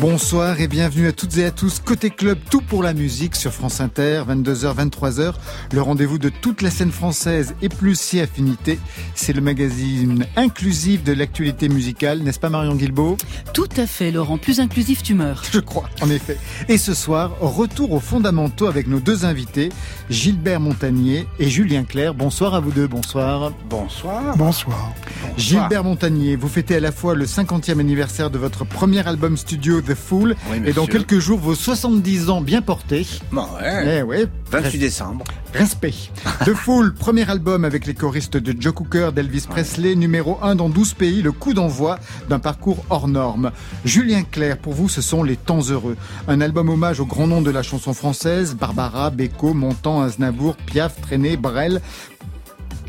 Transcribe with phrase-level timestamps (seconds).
[0.00, 1.80] Bonsoir et bienvenue à toutes et à tous.
[1.80, 5.32] Côté club, tout pour la musique sur France Inter, 22h, 23h.
[5.72, 8.78] Le rendez-vous de toute la scène française et plus si affinité.
[9.16, 13.16] C'est le magazine inclusif de l'actualité musicale, n'est-ce pas Marion Guilbault
[13.54, 14.38] Tout à fait, Laurent.
[14.38, 15.42] Plus inclusif, tu meurs.
[15.50, 16.38] Je crois, en effet.
[16.68, 19.70] Et ce soir, retour aux fondamentaux avec nos deux invités,
[20.10, 22.14] Gilbert Montagnier et Julien Clerc.
[22.14, 23.50] Bonsoir à vous deux, bonsoir.
[23.68, 24.36] Bonsoir.
[24.36, 24.92] Bonsoir.
[25.36, 29.80] Gilbert Montagnier, vous fêtez à la fois le 50e anniversaire de votre premier album studio
[29.88, 33.06] The Fool Oui, et dans quelques jours vos 70 ans bien portés.
[33.32, 34.00] Bon, ouais.
[34.00, 35.24] Eh ouais, 28 décembre.
[35.54, 35.94] Respect.
[36.44, 40.68] The Fool, premier album avec les choristes de Joe Cooker, d'Elvis Presley, numéro 1 dans
[40.68, 43.50] 12 pays, le coup d'envoi d'un parcours hors norme.
[43.86, 45.96] Julien Clerc, pour vous, ce sont les temps heureux.
[46.26, 51.00] Un album hommage aux grands noms de la chanson française, Barbara, Beko, Montand, Aznavour, Piaf,
[51.00, 51.80] Trenet, Brel.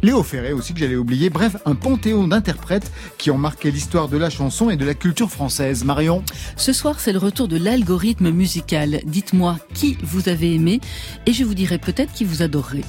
[0.01, 1.29] Léo Ferré aussi que j'allais oublier.
[1.29, 5.29] Bref, un panthéon d'interprètes qui ont marqué l'histoire de la chanson et de la culture
[5.29, 5.83] française.
[5.83, 6.23] Marion
[6.55, 9.01] Ce soir, c'est le retour de l'algorithme musical.
[9.05, 10.79] Dites-moi qui vous avez aimé
[11.25, 12.85] et je vous dirai peut-être qui vous adorerait.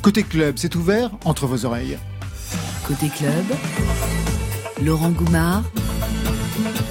[0.00, 1.98] Côté club, c'est ouvert entre vos oreilles.
[2.86, 3.44] Côté club,
[4.82, 5.64] Laurent Goumard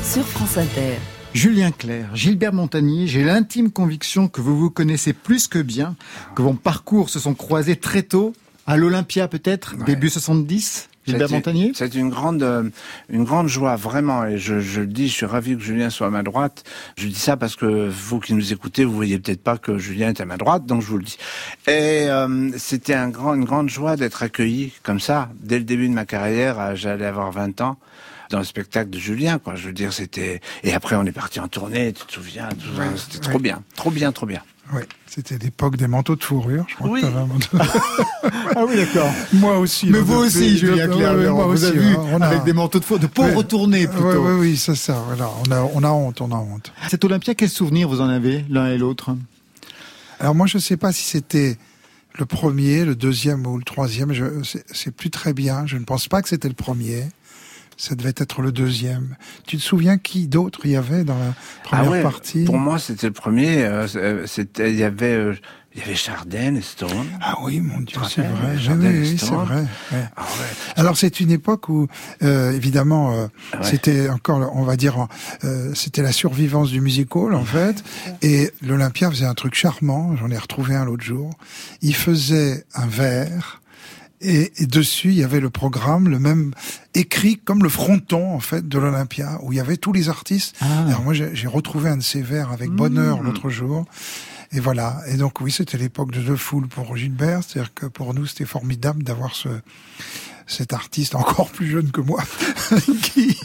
[0.04, 0.98] sur France Inter.
[1.34, 5.96] Julien Clerc, Gilbert Montagnier, j'ai l'intime conviction que vous vous connaissez plus que bien,
[6.36, 8.34] que vos parcours se sont croisés très tôt,
[8.68, 9.86] à l'Olympia peut-être, Ouais.
[9.86, 12.64] début 70, Gilbert C'est- Montagnier C'est une grande, euh,
[13.10, 14.26] une grande joie, vraiment.
[14.26, 16.66] Et je, je le dis, je suis ravi que Julien soit à ma droite.
[16.98, 20.10] Je dis ça parce que vous qui nous écoutez, vous voyez peut-être pas que Julien
[20.10, 21.18] est à ma droite, donc je vous le dis.
[21.68, 25.30] Et euh, c'était un grand, une grande joie d'être accueilli comme ça.
[25.40, 27.78] Dès le début de ma carrière, j'allais avoir 20 ans
[28.30, 29.56] dans le spectacle de Julien, quoi.
[29.56, 30.42] Je veux dire, c'était...
[30.66, 32.84] Et après, on est parti en tournée, tu te souviens tout ça.
[32.98, 33.40] C'était trop ouais.
[33.40, 34.42] bien, trop bien, trop bien.
[34.74, 36.90] Oui, c'était l'époque des manteaux de fourrure, je crois.
[36.90, 37.02] Oui.
[37.02, 37.58] que manteau-
[38.56, 39.10] Ah oui, d'accord.
[39.34, 39.88] moi aussi.
[39.90, 42.44] Mais hein, vous aussi, Julien Clerc, ouais, on a aussi, vu hein, on a- avec
[42.44, 44.04] des manteaux de faux, de pauvres retournés plutôt.
[44.06, 45.02] Ouais, ouais, oui, c'est ça.
[45.08, 46.74] Voilà, on a, on a honte, on a honte.
[46.90, 49.16] Cet Olympia, quel souvenir vous en avez l'un et l'autre?
[50.20, 51.58] Alors moi, je sais pas si c'était
[52.20, 54.12] le premier, le deuxième ou le troisième.
[54.12, 55.66] Je, c'est, c'est plus très bien.
[55.68, 57.06] Je ne pense pas que c'était le premier.
[57.80, 59.16] Ça devait être le deuxième.
[59.46, 61.34] Tu te souviens qui d'autre il y avait dans la
[61.64, 62.44] première Ah ouais, partie?
[62.44, 63.64] Pour moi, c'était le premier.
[63.66, 65.36] euh, euh, c'était, il y avait, euh,
[65.76, 66.90] il y avait Chardin et Stone.
[67.22, 68.54] Ah oui, mon Dieu, c'est vrai.
[68.56, 69.62] Oui, Jardin oui, oui, c'est vrai.
[69.62, 70.06] ouais.
[70.16, 70.46] Ah ouais.
[70.76, 71.88] Alors c'est une époque où,
[72.24, 73.60] euh, évidemment, euh, Ouais.
[73.64, 75.08] c'était encore, on va dire,
[75.44, 77.84] euh, c'était la survivance du music hall en fait.
[78.24, 80.16] Et l'Olympia faisait un truc charmant.
[80.18, 81.30] J'en ai retrouvé un l'autre jour.
[81.84, 83.62] Il faisait un verre.
[84.22, 86.54] Et, et dessus, il y avait le programme, le même
[86.96, 90.56] écrit comme le fronton en fait de l'Olympia, où il y avait tous les artistes.
[90.62, 90.86] Ah.
[90.88, 93.86] Alors moi, j'ai retrouvé un de ces verres avec bonheur l'autre jour.
[94.52, 95.02] Et voilà.
[95.08, 97.42] Et donc oui, c'était l'époque de The Fool pour Gilbert.
[97.44, 99.50] C'est-à-dire que pour nous, c'était formidable d'avoir ce
[100.48, 102.24] cet artiste encore plus jeune que moi
[103.04, 103.38] qui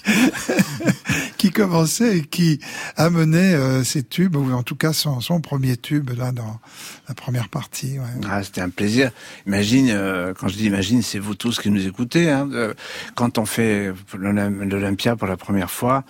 [1.52, 2.58] commençait et qui
[2.96, 6.60] amenait euh, ses tubes ou en tout cas son, premier tube là dans
[7.08, 7.98] la première partie.
[8.28, 9.10] Ah, c'était un plaisir.
[9.46, 12.30] Imagine, euh, quand je dis imagine, c'est vous tous qui nous écoutez.
[12.30, 12.74] Hein, euh,
[13.14, 16.04] quand on fait l'Olym- l'Olympia pour la première fois,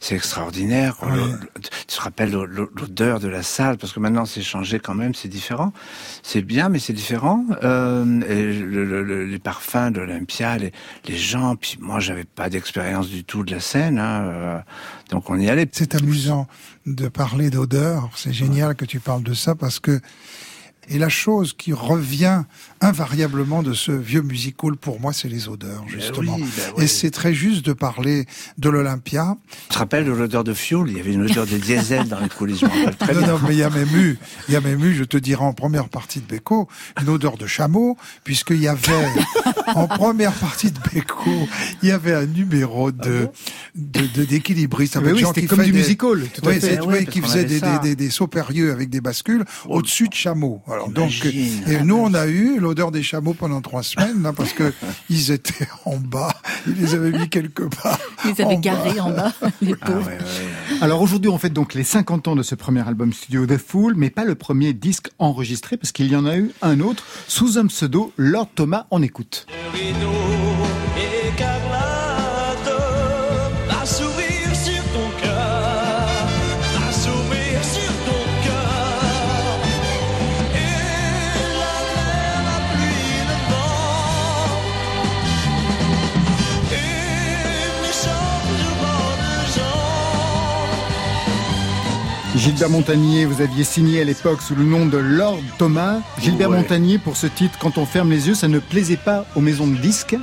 [0.00, 0.96] c'est extraordinaire.
[0.96, 1.08] quoi.
[1.08, 1.16] Ouais.
[1.16, 4.42] Le- le- tu te rappelles l'o- l'o- l'odeur de la salle, parce que maintenant c'est
[4.42, 5.72] changé quand même, c'est différent.
[6.22, 7.44] C'est bien, mais c'est différent.
[7.64, 10.72] Euh, et le- le- le- les parfums de l'Olympia, les,
[11.06, 11.56] les gens.
[11.56, 14.58] Puis moi, j'avais pas d'expérience du tout de la scène, hein, euh,
[15.10, 15.68] donc on y allait.
[15.72, 16.46] C'est amusant
[16.86, 18.08] de parler d'odeur.
[18.16, 20.00] C'est génial que tu parles de ça parce que
[20.90, 22.42] et la chose qui revient
[22.80, 26.36] invariablement de ce vieux musical pour moi, c'est les odeurs justement.
[26.36, 26.44] oui,
[26.76, 26.82] ben.
[26.82, 28.26] Et c'est très juste de parler
[28.58, 29.36] de l'Olympia.
[29.68, 30.90] Tu te rappelles de l'odeur de fioul?
[30.90, 32.60] Il y avait une odeur de diesel dans les coulisses.
[32.60, 33.28] Je me rappelle très non, bien.
[33.32, 34.18] non, mais il y a même eu,
[34.48, 36.68] il y a même eu, je te dirais en première partie de Beko,
[37.00, 39.06] une odeur de chameau, puisqu'il y avait,
[39.74, 41.30] en première partie de Beko,
[41.82, 43.28] il y avait un numéro de,
[43.74, 46.22] de, de- d'équilibriste Ah avec bah oui, gens c'était qui comme fait du des- musical,
[46.32, 46.60] tout à Oui, fait.
[46.60, 49.44] c'est- Ah oui, ouais, qui faisait des, des, des, des sauts périlleux avec des bascules
[49.66, 50.62] au-dessus de chameaux.
[50.78, 54.52] Alors, donc, et nous, on a eu l'odeur des chameaux pendant trois semaines, là, parce
[54.52, 54.72] que
[55.10, 56.32] ils étaient en bas.
[56.68, 57.98] Ils les avaient mis quelque part.
[58.24, 58.60] Ils en avaient bas.
[58.60, 60.06] garé en bas, les Ah pauvres.
[60.06, 60.78] ouais, ouais, ouais.
[60.80, 63.94] Alors aujourd'hui, on fête donc les 50 ans de ce premier album studio The Fool,
[63.96, 67.58] mais pas le premier disque enregistré, parce qu'il y en a eu un autre, sous
[67.58, 69.46] un pseudo, Lord Thomas, on écoute.
[69.72, 70.06] rideau
[92.38, 95.98] Gilbert Montagnier, vous aviez signé à l'époque sous le nom de Lord Thomas.
[96.20, 96.58] Gilbert Ouais.
[96.58, 99.66] Montagnier, pour ce titre, quand on ferme les yeux, ça ne plaisait pas aux maisons
[99.66, 100.16] de disques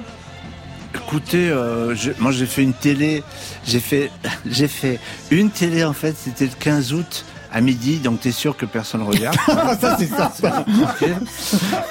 [0.96, 3.22] Écoutez, euh, je- moi j'ai fait une télé,
[3.68, 4.10] j'ai fait,
[4.50, 4.98] j'ai fait
[5.30, 9.02] une télé en fait, c'était le 15 août à midi, donc t'es sûr que personne
[9.02, 9.38] regarde.
[9.48, 10.32] Ah, ça c'est ça.
[10.44, 11.10] Ok.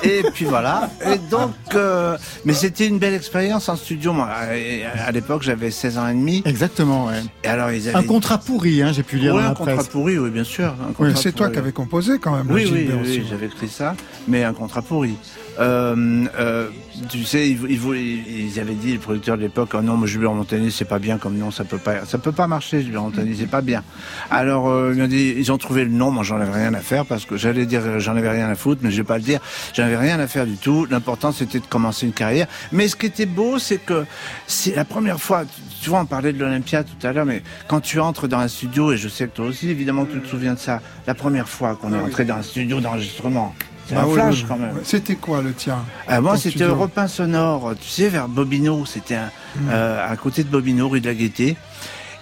[0.03, 0.91] Et puis voilà.
[1.11, 4.13] Et donc, euh, mais c'était une belle expérience en studio.
[4.13, 6.43] Moi, à, l'époque, j'avais 16 ans et demi.
[6.45, 7.23] Exactement, ouais.
[7.43, 9.85] Et alors ils avaient Un contrat pourri, hein, j'ai pu lire Ouais, dans un contrat
[9.85, 10.75] pourri, oui, bien sûr.
[10.97, 12.51] contrat c'est toi qui avais composé quand même.
[12.51, 13.97] Oui, oui, oui, oui, j'avais écrit ça,
[14.29, 15.17] mais un contrat pourri.
[15.61, 16.69] Euh, euh,
[17.11, 20.33] tu sais, ils, ils, ils avaient dit, le producteur de l'époque, oh non, mais Gilbert
[20.33, 23.35] Montagnier, c'est pas bien comme nom, ça peut pas, ça peut pas marcher, Gilbert Montagnier,
[23.39, 23.83] c'est pas bien.
[24.31, 26.81] Alors, euh, ils, ont dit, ils ont trouvé le nom, moi j'en avais rien à
[26.81, 29.23] faire, parce que j'allais dire, j'en avais rien à foutre, mais je vais pas le
[29.25, 29.41] dire,
[29.75, 32.47] j'en avais rien à faire du tout, l'important c'était de commencer une carrière.
[32.73, 34.05] Mais ce qui était beau, c'est que
[34.47, 35.45] c'est la première fois,
[35.83, 38.49] tu- vois, on parlait de l'Olympia tout à l'heure, mais quand tu entres dans un
[38.49, 41.49] studio, et je sais que toi aussi, évidemment, tu te souviens de ça, la première
[41.49, 43.55] fois qu'on est entré dans un studio d'enregistrement,
[43.89, 44.81] c'est Ah un oui, flash oui, quand même.
[44.85, 48.85] C'était quoi le tien Euh, moi, c'était Europe 1 sonore, tu sais, vers Bobino.
[48.87, 49.31] C'était un-
[49.69, 51.57] euh, à côté de Bobino, rue de la Gaîté.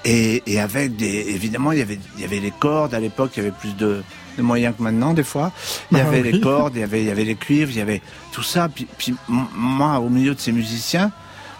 [0.05, 2.93] Et, et avec des, évidemment, il y avait, il y avait les cordes.
[2.95, 4.03] À l'époque, il y avait plus de,
[4.37, 5.53] de moyens que maintenant, des fois.
[5.93, 6.33] Il y Ah avait oui.
[6.33, 8.69] les cordes, il y avait, il y avait les cuivres, il y avait tout ça.
[8.69, 11.13] Puis, moi, au milieu de ces musiciens,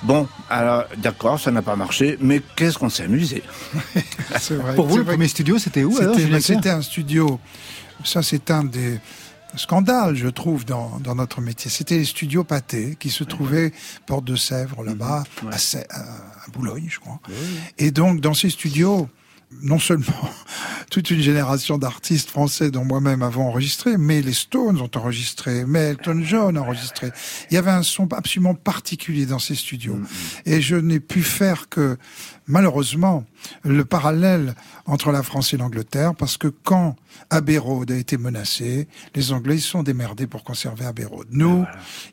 [0.03, 3.45] bon, alors, d'accord, ça n'a pas marché, mais qu'est-ce qu'on s'est amusé.
[4.41, 4.75] C'est vrai.
[4.75, 5.93] Pour vous, le vrai premier studio, c'était où
[6.41, 7.39] C'était un studio.
[8.05, 8.99] Ça, c'est un des
[9.57, 11.71] scandales, je trouve, dans, dans notre métier.
[11.71, 13.73] C'était les studios Pâté qui se trouvaient
[14.07, 15.49] porte de Sèvres, là-bas, Mhm.
[15.49, 15.55] Ouais.
[15.55, 17.21] à, Sè- à- à Boulogne, je crois.
[17.79, 19.09] Et donc, dans ces studios,
[19.63, 20.07] non seulement
[20.93, 25.79] toute une génération d'artistes français dont moi-même avons enregistré, mais les Stones ont enregistré, mais
[25.79, 27.11] Elton John a enregistré.
[27.51, 29.99] Il y avait un son absolument particulier dans ces studios.
[30.45, 31.97] Et je n'ai pu faire que,
[32.47, 33.25] malheureusement,
[33.65, 34.55] le parallèle
[34.85, 36.97] entre la France et l'Angleterre, parce que quand
[37.31, 41.27] Abbey Road a été menacé, les Anglais se sont démerdés pour conserver Abbey Road.
[41.31, 41.65] Nous,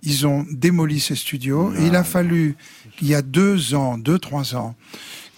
[0.04, 2.56] ils ont démoli ces studios, et il a fallu,
[3.02, 4.74] il y a deux ans, deux, trois ans,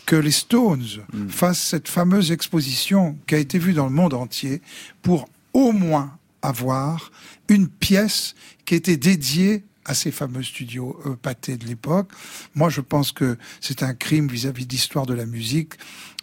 [0.05, 0.85] que les Stones
[1.29, 4.61] fassent cette fameuse exposition qui a été vue dans le monde entier
[5.01, 7.11] pour au moins avoir
[7.49, 12.11] une pièce qui était dédiée à ces fameux studios euh, pâtés de l'époque.
[12.53, 15.73] Moi, je pense que c'est un crime vis-à-vis de l'histoire de la musique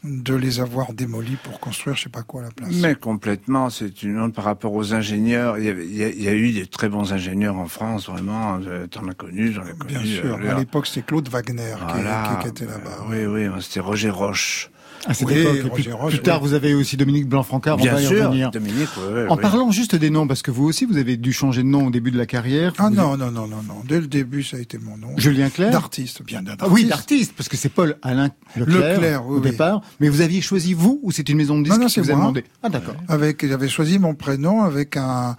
[0.05, 2.71] de les avoir démolis pour construire je sais pas quoi à la place.
[2.73, 5.59] Mais complètement, c'est une honte par rapport aux ingénieurs.
[5.59, 8.61] Il y, a, il y a eu des très bons ingénieurs en France, vraiment.
[8.65, 9.95] Euh, T'en as connu, j'en ai connu.
[9.95, 12.37] Bien sûr, euh, à l'époque c'était Claude Wagner qui- voilà.
[12.39, 13.07] qui, qui était là-bas.
[13.11, 14.71] Oui, oui, c'était Roger Roche.
[15.07, 15.73] À cette Oui, époque.
[15.75, 16.49] Plus, Roche, plus tard, oui.
[16.49, 18.51] vous avez aussi Dominique Blanc-Francard, on Bien va y sûr, revenir.
[18.51, 18.89] Dominique.
[19.13, 21.69] ouais, En parlant juste des noms, parce que vous aussi, vous avez dû changer de
[21.69, 22.73] nom au début de la carrière.
[22.79, 23.83] Ah non, non, non, non, non.
[23.87, 25.09] Dès le début, ça a été mon nom.
[25.17, 26.89] Julien Clerc D'artiste, bien Ah oui, artiste.
[26.89, 29.51] d'artiste, parce que c'est Paul Alain Leclerc, Leclerc, oui, au oui.
[29.51, 29.81] départ.
[30.01, 32.11] Mais vous aviez choisi vous ou c'est une maison de disques Non, non, qui vous
[32.11, 32.45] a demandé?
[32.63, 32.95] Ah d'accord.
[33.09, 35.37] Avec, j'avais choisi mon prénom avec un,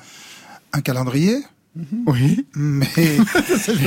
[0.73, 1.37] un calendrier,
[2.07, 2.45] Oui.
[2.55, 2.85] mais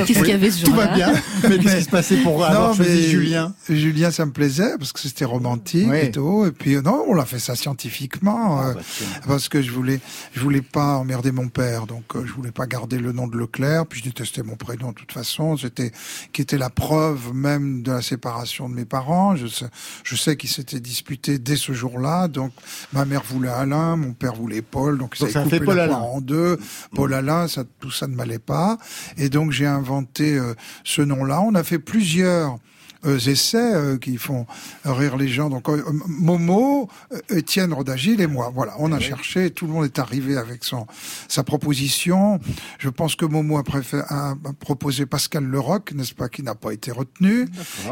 [0.07, 1.13] Qu'est-ce qu'il y avait ce Tout va bien.
[1.49, 4.77] Mais qu'est-ce qui se passait pour avoir Non, choisi mais Julien Julien, ça me plaisait
[4.79, 6.07] parce que c'était romantique Ouais.
[6.07, 6.45] et tout.
[6.47, 8.81] Et puis non, on l'a fait ça scientifiquement euh, bah,
[9.27, 10.01] parce que je voulais,
[10.33, 13.37] je voulais pas emmerder mon père, donc euh, je voulais pas garder le nom de
[13.37, 13.87] Leclerc.
[13.87, 15.57] Puis je détestais mon prénom de toute façon.
[15.57, 15.93] C'était
[16.33, 19.37] qui était la preuve même de la séparation de mes parents.
[19.37, 19.67] Je sais,
[20.05, 22.29] je sais qu'ils s'étaient disputés dès ce jour-là.
[22.29, 22.53] Donc
[22.93, 24.99] ma mère voulait Alain, mon père voulait Paul.
[24.99, 25.95] Donc, Donc ça ça a fait coupé Paul la Alain.
[25.95, 26.59] poire en deux.
[26.95, 28.79] Paul Alain, ça, tout ça ne m'allait pas.
[29.19, 31.43] Et donc j'ai inventé euh, ce nom-là.
[31.43, 32.57] On a fait plusieurs
[33.05, 34.47] essais euh, qui font
[34.85, 35.51] rire les gens.
[35.51, 38.51] Donc euh, Momo, euh, Étienne Rodagil et moi.
[38.55, 39.51] Voilà, on a cherché.
[39.51, 40.87] Tout le monde est arrivé avec son
[41.29, 42.41] sa proposition.
[42.79, 46.73] Je pense que Momo a, préféré, a, proposé Pascal Leroc, n'est-ce pas, qui n'a pas
[46.73, 47.47] été retenu.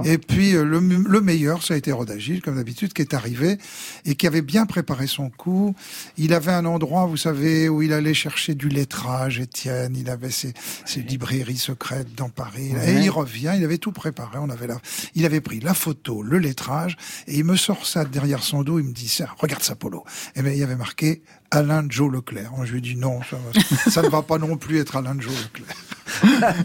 [0.05, 3.59] Et puis euh, le, le meilleur, ça a été Rodagil, comme d'habitude, qui est arrivé
[4.05, 5.75] et qui avait bien préparé son coup.
[6.17, 9.97] Il avait un endroit, vous savez, où il allait chercher du lettrage, Étienne.
[9.97, 12.73] Il avait ses, ses librairies secrètes dans Paris.
[12.87, 14.39] Et il revient, il avait tout préparé.
[14.39, 14.79] On avait la,
[15.15, 18.79] il avait pris la photo, le lettrage, et il me sort ça derrière son dos.
[18.79, 20.05] Il me dit, regarde ça, Polo.
[20.35, 22.53] Et bien, il y avait marqué Alain Joe Leclerc.
[22.57, 24.97] Moi, je lui ai dit non, ça, va- ça ne va pas non plus être
[24.97, 25.77] Alain Joe Leclerc.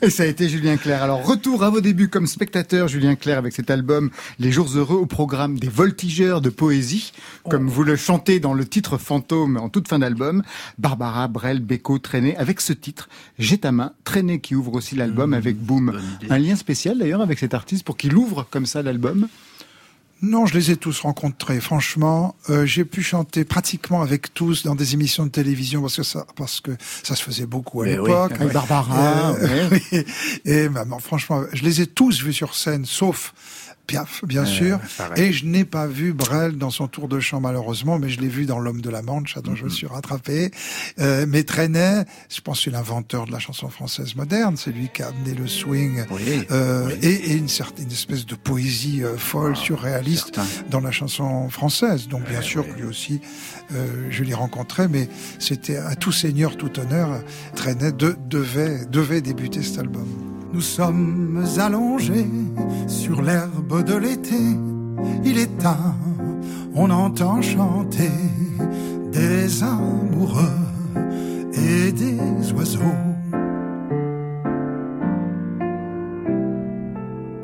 [0.01, 1.01] Et ça a été Julien Clerc.
[1.03, 4.97] Alors, retour à vos débuts comme spectateur, Julien Clerc, avec cet album Les Jours Heureux
[4.97, 7.13] au programme des voltigeurs de poésie,
[7.49, 10.41] comme vous le chantez dans le titre fantôme en toute fin d'album.
[10.79, 15.33] Barbara, Brel, Beko, Traîné, avec ce titre, J'ai ta main, Traîné qui ouvre aussi l'album
[15.33, 15.99] avec Boom.
[16.29, 19.27] Un lien spécial d'ailleurs avec cet artiste pour qu'il ouvre comme ça l'album.
[20.21, 21.59] Non, je les ai tous rencontrés.
[21.59, 26.03] Franchement, euh, j'ai pu chanter pratiquement avec tous dans des émissions de télévision parce que
[26.03, 26.71] ça, parce que
[27.03, 27.91] ça se faisait beaucoup à oui.
[27.91, 28.31] l'époque.
[28.31, 29.81] Avec Barbara, Euh, ouais.
[29.91, 30.05] oui.
[30.45, 33.33] Et maman, franchement, je les ai tous vus sur scène, sauf
[33.85, 34.79] Piaf, bien sûr.
[35.15, 38.27] Et je n'ai pas vu Brel dans son tour de chant malheureusement, mais je l'ai
[38.27, 39.75] vu dans L'homme de la Manche, dont je me mhm.
[39.75, 40.51] suis rattrapé.
[40.99, 44.57] Euh, mais Trenet, je pense c'est l'inventeur de la chanson française moderne.
[44.57, 46.03] C'est lui qui a amené le swing
[46.51, 50.39] euh, Et, une certaine espèce de poésie euh, folle, ah, surréaliste
[50.69, 52.07] dans la chanson française.
[52.07, 53.21] Donc bien sûr, lui aussi,
[53.73, 57.21] euh, je l'ai rencontré, mais c'était à tout seigneur, tout honneur.
[57.55, 60.07] Trenet de, devait, devait débuter cet album.
[60.53, 62.25] Nous sommes allongés
[62.87, 64.43] sur l'herbe de l'été.
[65.23, 65.95] Il est tard,
[66.75, 68.11] on entend chanter
[69.11, 70.59] des amoureux
[71.53, 72.81] et des oiseaux.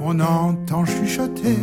[0.03, 1.57] On entend chuchoter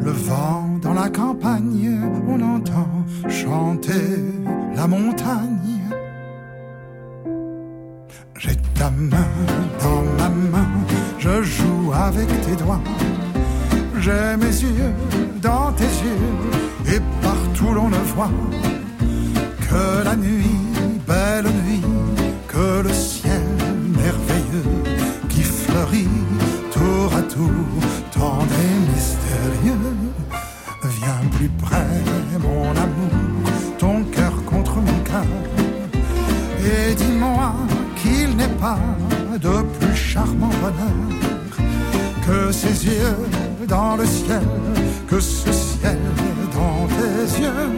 [0.00, 2.88] le vent dans la campagne, on entend
[3.28, 4.22] chanter
[4.76, 5.80] la montagne.
[8.38, 9.32] J'ai ta main
[9.82, 10.68] dans ma main,
[11.18, 11.63] je joue
[12.04, 12.82] avec tes doigts.
[13.98, 14.92] J'ai mes yeux
[15.40, 18.34] dans tes yeux, et partout l'on ne voit
[19.68, 20.60] que la nuit,
[21.06, 21.82] belle nuit,
[22.46, 23.46] que le ciel
[24.02, 24.70] merveilleux
[25.30, 26.16] qui fleurit
[26.72, 27.64] tour à tour,
[28.12, 29.94] tendre et mystérieux.
[31.00, 31.94] Viens plus près,
[32.40, 33.14] mon amour,
[33.78, 35.30] ton cœur contre mon cœur,
[36.60, 37.54] et dis-moi
[37.96, 38.78] qu'il n'est pas
[39.46, 41.23] de plus charmant bonheur
[42.54, 43.16] ces yeux
[43.66, 44.46] dans le ciel,
[45.08, 45.98] que ce ciel
[46.58, 47.70] dans tes yeux,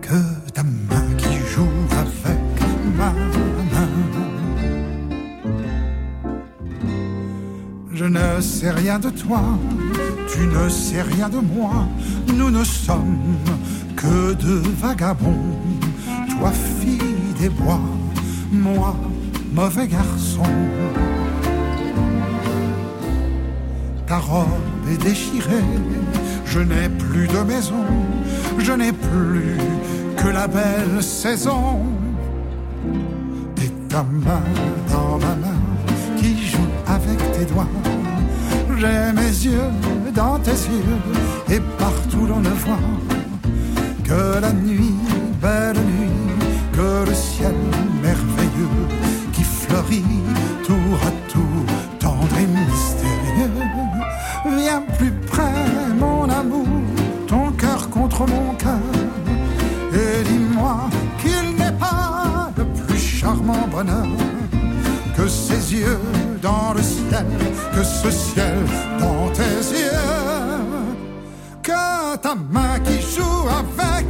[0.00, 0.20] que
[0.52, 2.56] ta main qui joue avec
[2.98, 3.12] ma
[3.74, 3.88] main.
[7.92, 9.42] Je ne sais rien de toi,
[10.32, 11.86] tu ne sais rien de moi,
[12.38, 13.38] nous ne sommes
[13.96, 15.58] que deux vagabonds,
[16.32, 17.80] toi fille des bois,
[18.50, 18.96] moi
[19.52, 20.50] mauvais garçon.
[24.10, 24.48] Ta robe
[24.92, 25.70] est déchirée,
[26.44, 27.84] je n'ai plus de maison,
[28.58, 29.56] je n'ai plus
[30.16, 31.78] que la belle saison.
[33.62, 34.42] Et ta main
[34.90, 35.60] dans ma main
[36.16, 37.68] qui joue avec tes doigts.
[38.80, 39.70] J'ai mes yeux
[40.12, 40.98] dans tes yeux
[41.48, 42.86] et partout l'on ne voit
[44.02, 44.96] que la nuit,
[45.40, 46.10] belle nuit,
[46.72, 47.54] que le ciel
[50.70, 51.64] tour à tour,
[51.98, 53.19] tendre et mystérieux.
[54.56, 55.64] Viens plus près,
[55.98, 56.66] mon amour,
[57.26, 58.78] ton cœur contre mon cœur.
[59.92, 60.88] Et dis-moi
[61.20, 64.06] qu'il n'est pas le plus charmant bonheur
[65.16, 66.00] que ces yeux
[66.42, 67.26] dans le ciel,
[67.74, 68.58] que ce ciel
[68.98, 70.60] dans tes yeux,
[71.62, 74.06] que ta main qui joue avec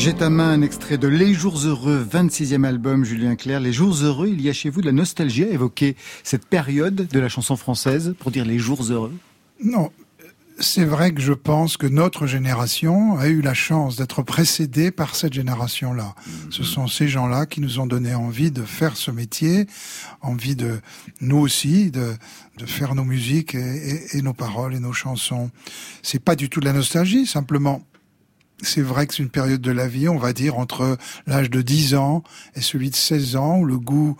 [0.00, 3.60] J'ai ta main un extrait de Les Jours Heureux, 26e album Julien Clerc.
[3.60, 7.06] Les Jours Heureux, il y a chez vous de la nostalgie à évoquer cette période
[7.06, 9.12] de la chanson française pour dire les jours heureux
[9.62, 9.90] Non,
[10.58, 15.14] c'est vrai que je pense que notre génération a eu la chance d'être précédée par
[15.14, 16.14] cette génération-là.
[16.26, 16.32] Mhm.
[16.52, 19.66] Ce sont ces gens-là qui nous ont donné envie de faire ce métier,
[20.22, 20.80] envie de,
[21.20, 22.14] nous aussi, de,
[22.56, 25.50] de faire nos musiques et, et nos paroles et nos chansons.
[26.02, 27.82] C'est pas du tout de la nostalgie, simplement
[28.62, 31.62] c'est vrai que c'est une période de la vie, on va dire, entre l'âge de
[31.62, 32.22] 10 ans
[32.54, 34.16] et celui de 16 ans, où le goût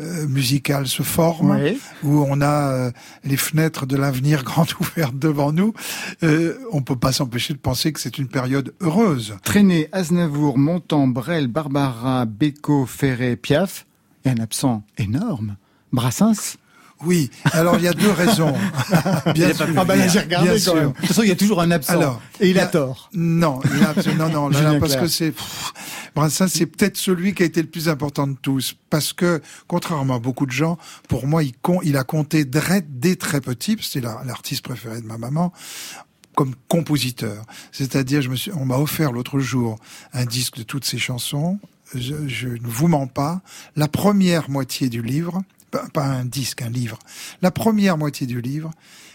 [0.00, 1.58] euh, musical se forme,
[2.04, 2.90] où on a euh,
[3.24, 5.74] les fenêtres de l'avenir grandes ouvertes devant nous.
[6.22, 9.36] Euh, on peut pas s'empêcher de penser que c'est une période heureuse.
[9.42, 13.86] Traîner Aznavour, Montand, Brel, Barbara, Beko, Ferré, Piaf,
[14.24, 15.56] et un absent énorme,
[15.92, 16.58] Brassens.
[17.04, 18.54] Oui, alors il y a deux raisons.
[19.34, 19.66] bien sûr.
[19.76, 20.88] Ah bah là j'ai regardé quand même.
[20.88, 21.92] De toute façon, il y a toujours un absent.
[21.92, 23.08] Alors, et il a, tort.
[23.12, 25.32] Non, il a, non, non, là, parce que c'est
[26.28, 30.16] ça c'est peut-être celui qui a été le plus important de tous, parce que contrairement
[30.16, 30.78] à beaucoup de gens,
[31.08, 31.52] pour moi, il,
[31.84, 35.52] il a compté dès très petit, c'était l'artiste préféré de ma maman
[36.34, 37.44] comme compositeur.
[37.72, 39.76] C'est-à-dire, je me suis, on m'a offert l'autre jour
[40.12, 41.58] un disque de toutes ses chansons.
[41.94, 43.40] Je, je ne vous mens pas.
[43.74, 46.98] La première moitié du livre, pas un disque, un livre.
[47.42, 48.70] La première moitié du livre,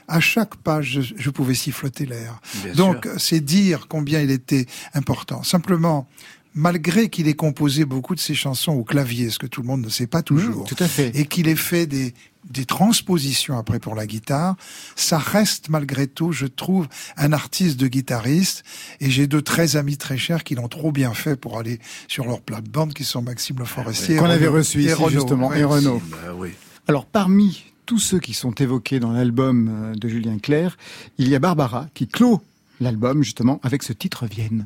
[0.08, 2.40] à chaque page, je, pouvais siffloter l'air.
[2.76, 5.44] Donc, c'est dire combien il était important.
[5.44, 6.08] Simplement,
[6.54, 9.82] malgré qu'il ait composé beaucoup de ses chansons au clavier, ce que tout le monde
[9.82, 11.12] ne sait pas toujours, tout à fait.
[11.16, 12.14] et qu'il ait fait des,
[12.50, 14.56] des transpositions après pour la guitare,
[14.96, 18.64] ça reste malgré tout, je trouve, un artiste de guitariste.
[19.00, 22.26] Et j'ai deux très amis très chers qui l'ont trop bien fait pour aller sur
[22.26, 24.18] leur plate-bande, qui sont Maxime Le Forestier.
[24.18, 26.02] Qu'on avait reçu ici, justement, et Renaud.
[26.10, 26.52] Bah oui.
[26.88, 30.78] Alors, parmi tous ceux qui sont évoqués dans l'album euh, de Julien Clerc,
[31.18, 32.42] il y a Barbara qui clôt
[32.80, 34.66] l'album, justement, avec ce titre Vienne.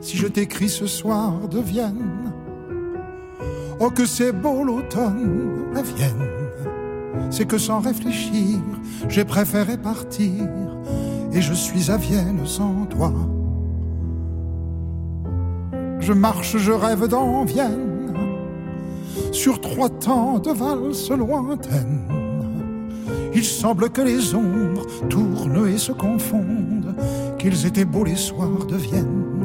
[0.00, 2.32] si je t'écris ce soir de Vienne.
[3.78, 6.45] Oh que c'est beau l'automne à Vienne.
[7.30, 8.58] C'est que sans réfléchir,
[9.08, 10.48] j'ai préféré partir
[11.32, 13.12] et je suis à Vienne sans toi.
[16.00, 18.14] Je marche, je rêve dans Vienne,
[19.32, 22.02] sur trois temps de valses lointaines.
[23.34, 26.94] Il semble que les ombres tournent et se confondent,
[27.38, 29.35] qu'ils étaient beaux les soirs de Vienne.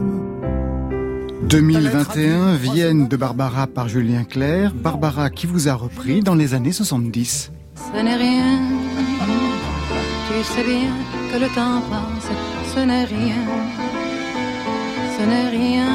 [1.51, 4.73] 2021, Vienne de Barbara par Julien Clerc.
[4.73, 7.51] Barbara qui vous a repris dans les années 70.
[7.75, 8.59] Ce n'est rien,
[10.29, 10.93] tu sais bien
[11.29, 12.29] que le temps passe,
[12.73, 13.43] ce n'est rien,
[15.17, 15.89] ce n'est rien.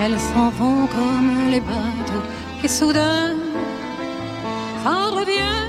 [0.00, 2.24] Elles s'en vont comme les bateaux
[2.64, 3.34] et soudain,
[4.82, 5.68] ça revient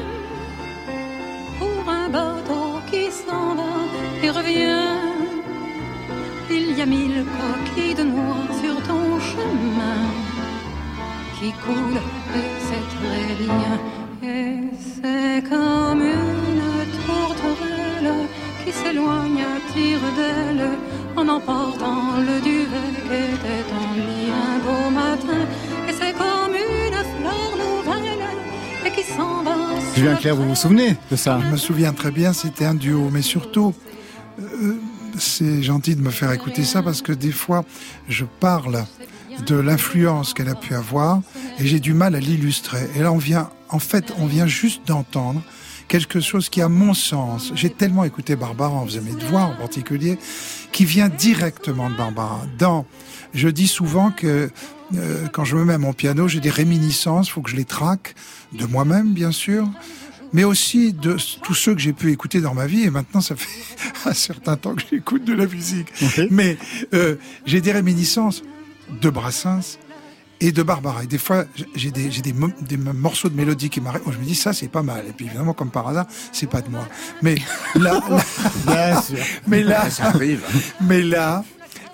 [1.59, 5.00] pour un bateau qui s'en va et revient.
[6.83, 10.01] Il y a mille coquilles de noix sur ton chemin
[11.37, 12.01] qui coulent
[12.35, 13.73] et c'est très bien.
[14.23, 16.63] Et c'est comme une
[17.05, 18.13] tourterelle
[18.65, 20.69] qui s'éloigne à tire d'aile
[21.15, 25.41] en emportant le duvet qui était en lit un beau matin.
[25.87, 28.25] Et c'est comme une fleur nouvelle
[28.87, 29.55] et qui s'en va.
[29.95, 33.09] Julien Clerc, vous vous souvenez de ça Je me souviens très bien, c'était un duo,
[33.11, 33.75] mais surtout,
[35.17, 37.65] c'est gentil de me faire écouter ça parce que des fois,
[38.09, 38.85] je parle
[39.45, 41.21] de l'influence qu'elle a pu avoir
[41.59, 42.87] et j'ai du mal à l'illustrer.
[42.95, 45.41] Et là, on vient, en fait, on vient juste d'entendre
[45.87, 49.55] quelque chose qui, à mon sens, j'ai tellement écouté Barbara, on faisait mes devoirs en
[49.55, 50.17] particulier,
[50.71, 52.41] qui vient directement de Barbara.
[52.57, 52.85] Dans,
[53.33, 54.49] je dis souvent que
[54.95, 57.65] euh, quand je me mets à mon piano, j'ai des réminiscences, faut que je les
[57.65, 58.15] traque
[58.53, 59.67] de moi-même, bien sûr,
[60.33, 62.83] mais aussi de tous ceux que j'ai pu écouter dans ma vie.
[62.83, 63.49] Et maintenant, ça fait
[64.09, 65.87] un certain temps que j'écoute de la musique.
[66.29, 66.57] Mais
[66.93, 67.15] euh,
[67.45, 68.43] j'ai des réminiscences
[69.01, 69.77] de Brassens
[70.39, 71.03] et de Barbara.
[71.03, 74.05] Et des fois, j'ai des, j'ai des, des morceaux de mélodie qui m'arrêtent.
[74.05, 75.05] Moi, je me dis, ça, c'est pas mal.
[75.07, 76.87] Et puis, évidemment, comme par hasard, c'est pas de moi.
[77.21, 77.35] Mais
[77.75, 78.23] là, là-
[78.65, 79.17] Bien sûr.
[79.47, 80.41] mais là, Ça arrive.
[80.81, 81.43] mais là,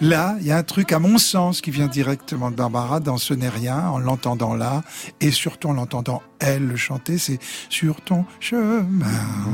[0.02, 3.18] là, il y a un truc, à mon sens, qui vient directement de Barbara dans
[3.18, 4.84] Ce n'est rien, en l'entendant là,
[5.22, 8.86] et surtout en l'entendant elle le chanter, c'est sur ton chemin.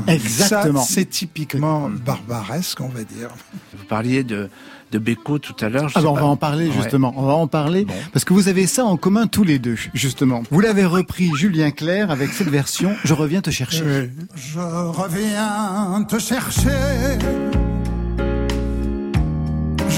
[0.06, 0.82] Exactement.
[0.82, 3.28] C'est typiquement barbaresque, on va dire.
[3.76, 4.50] Vous parliez de,
[4.92, 5.88] de Beko tout à l'heure.
[5.88, 6.72] je Ah ben on va en parler Ouais.
[6.74, 9.78] justement, on va en parler parce que vous avez ça en commun tous les deux
[9.94, 10.42] justement.
[10.50, 14.10] Vous l'avez repris Julien Clerc avec cette version Je reviens te chercher.
[14.34, 16.68] Je reviens te chercher.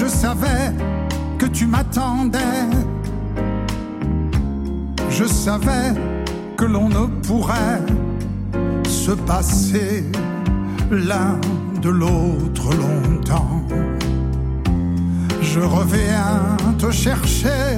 [0.07, 0.71] Je savais
[1.37, 2.39] que tu m'attendais.
[5.09, 5.93] Je savais
[6.55, 7.81] que l'on ne pourrait
[8.85, 10.05] se passer
[10.89, 11.37] l'un
[11.81, 13.61] de l'autre longtemps.
[15.41, 17.75] Je reviens te chercher.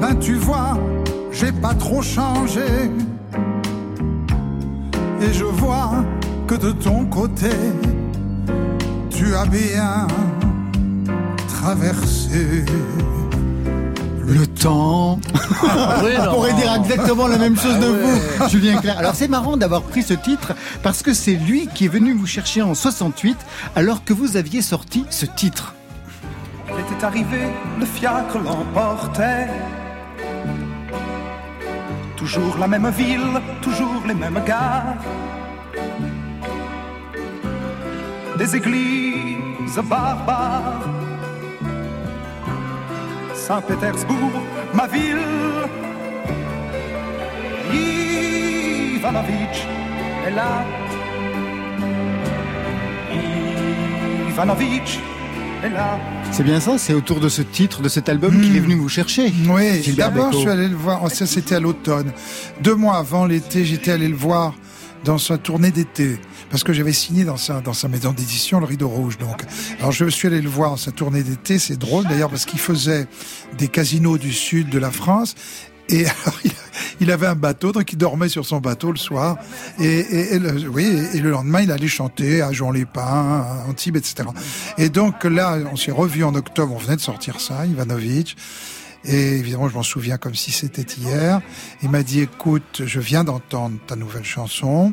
[0.00, 0.76] Ben tu vois,
[1.30, 2.90] j'ai pas trop changé.
[5.20, 6.04] Et je vois
[6.48, 7.52] que de ton côté,
[9.18, 10.06] tu as bien
[11.48, 12.64] traversé.
[14.24, 15.18] Le temps.
[15.62, 18.98] on pourrait dire exactement la même chose de vous, Julien Clerc.
[18.98, 20.52] Alors c'est marrant d'avoir pris ce titre
[20.82, 23.36] parce que c'est lui qui est venu vous chercher en 68
[23.74, 25.74] alors que vous aviez sorti ce titre.
[26.68, 27.48] était arrivé,
[27.80, 29.48] le fiacre l'emportait.
[32.16, 34.94] Toujours la même ville, toujours les mêmes gares.
[38.38, 40.88] Des églises barbares.
[43.34, 44.42] Saint-Pétersbourg,
[44.74, 45.18] ma ville.
[47.72, 49.66] Ivanovitch
[50.26, 50.64] est là.
[54.28, 54.98] Ivanovitch
[55.64, 55.98] est là.
[56.30, 58.88] C'est bien ça, c'est autour de ce titre, de cet album qu'il est venu vous
[58.88, 59.32] chercher.
[59.48, 61.00] Oui, d'abord, je suis allé le voir.
[61.02, 62.12] oh, Ça, c'était à l'automne.
[62.60, 64.54] Deux mois avant l'été, j'étais allé le voir
[65.04, 66.20] dans sa tournée d'été.
[66.50, 69.44] Parce que j'avais signé dans sa, dans sa maison d'édition le Rideau Rouge, donc.
[69.80, 71.58] Alors, je suis allé le voir dans sa tournée d'été.
[71.58, 73.06] C'est drôle, d'ailleurs, parce qu'il faisait
[73.58, 75.34] des casinos du sud de la France.
[75.88, 76.38] Et alors,
[77.00, 79.36] il, avait un bateau, donc il dormait sur son bateau le soir.
[79.78, 83.96] Et, et, et le, oui, et le lendemain, il allait chanter à Jean-les-Pins, à Antibes,
[83.96, 84.28] etc.
[84.78, 86.72] Et donc là, on s'est revu en octobre.
[86.74, 88.36] On venait de sortir ça, Ivanovic.
[89.04, 91.40] Et évidemment, je m'en souviens comme si c'était hier.
[91.82, 94.92] Il m'a dit, écoute, je viens d'entendre ta nouvelle chanson.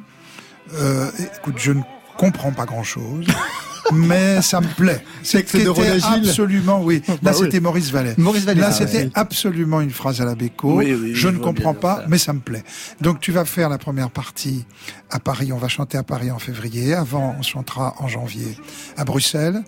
[0.74, 1.82] Euh, écoute, je ne
[2.18, 3.26] comprends pas grand-chose.
[3.94, 5.04] mais ça me plaît.
[5.24, 6.30] Gilles.
[6.30, 7.04] absolument, oui.
[7.08, 7.38] Là, Bah oui.
[7.44, 8.16] c'était Maurice Vallet.
[8.18, 9.12] Maurice Vallet, Là, c'était oui.
[9.14, 10.78] absolument une phrase à la Béco.
[10.78, 12.06] Oui, oui, je je ne comprends pas, ça.
[12.08, 12.64] mais ça me plaît.
[13.02, 14.66] Donc, tu vas faire la première partie
[15.12, 15.52] à Paris.
[15.54, 16.96] On va chanter à Paris en février.
[16.96, 18.58] Avant, on chantera en janvier
[18.98, 19.62] à Bruxelles.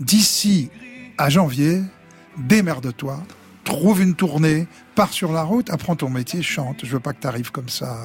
[0.00, 0.68] D'ici
[1.16, 1.82] à janvier,
[2.38, 3.22] démerde-toi.
[3.64, 6.80] Trouve une tournée, pars sur la route, apprends ton métier, chante.
[6.84, 7.96] Je veux pas que tu arrives comme ça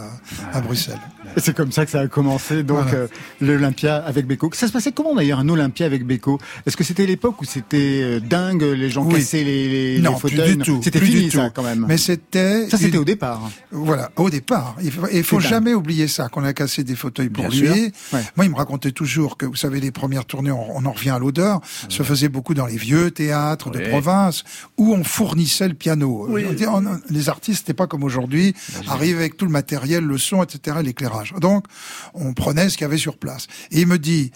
[0.53, 0.99] à, à Bruxelles.
[1.35, 2.97] Et c'est comme ça que ça a commencé, donc Voilà.
[2.97, 3.07] euh,
[3.41, 4.49] l'Olympia avec Beko.
[4.53, 6.39] Ça se passait comment d'ailleurs un Olympia avec Beko?
[6.65, 9.15] Est-ce que c'était l'époque où c'était euh, dingue, les gens Oui.
[9.15, 10.79] cassaient les, les, non, les fauteuils plus du tout.
[10.83, 11.51] C'était fini du ça tout.
[11.55, 11.85] quand même.
[11.87, 13.49] Mais c'était ça c'était une- au départ.
[13.71, 14.75] Voilà, au départ.
[14.81, 17.91] Il faut, il faut jamais oublier ça, qu'on a cassé des fauteuils pour Bien lui.
[18.13, 18.21] Ouais.
[18.35, 21.09] Moi, il me racontait toujours que, vous savez, les premières tournées, on, on en revient
[21.11, 24.43] à l'odeur, se faisait beaucoup dans les vieux théâtres de province,
[24.77, 26.25] où on fournissait le piano.
[26.29, 26.45] Oui.
[26.69, 28.53] On on- les artistes, c'était pas comme aujourd'hui,
[28.87, 31.33] arrivent avec tout le matériel, le son, etc., l'éclairage.
[31.39, 31.65] Donc,
[32.13, 33.47] on prenait ce qu'il y avait sur place.
[33.71, 34.31] Et il me dit,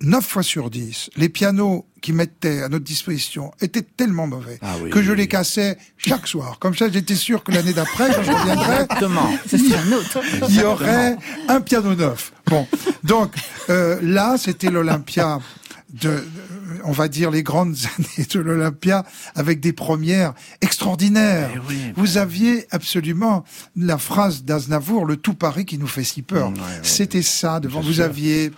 [0.00, 4.74] 9 fois sur 10, les pianos qui mettaient à notre disposition étaient tellement mauvais Ah
[4.80, 6.58] oui, que je oui, les cassais chaque soir.
[6.60, 8.86] Comme ça, j'étais sûr que l'année d'après, quand je reviendrais,
[10.48, 11.16] il y aurait
[11.48, 12.32] un piano neuf.
[12.46, 12.66] Bon,
[13.02, 13.32] donc
[13.70, 15.40] euh, là, c'était l'Olympia
[15.90, 16.22] de,
[16.88, 21.50] on va dire, les grandes années de l'Olympia avec des premières extraordinaires.
[21.54, 23.44] Eh oui, Vous aviez absolument
[23.76, 26.50] la phrase d'Aznavour, le tout Paris qui nous fait si peur.
[26.50, 27.80] Mm, ouais, ouais, C'était ça devant.
[27.80, 28.04] Vous sûr.
[28.04, 28.50] aviez,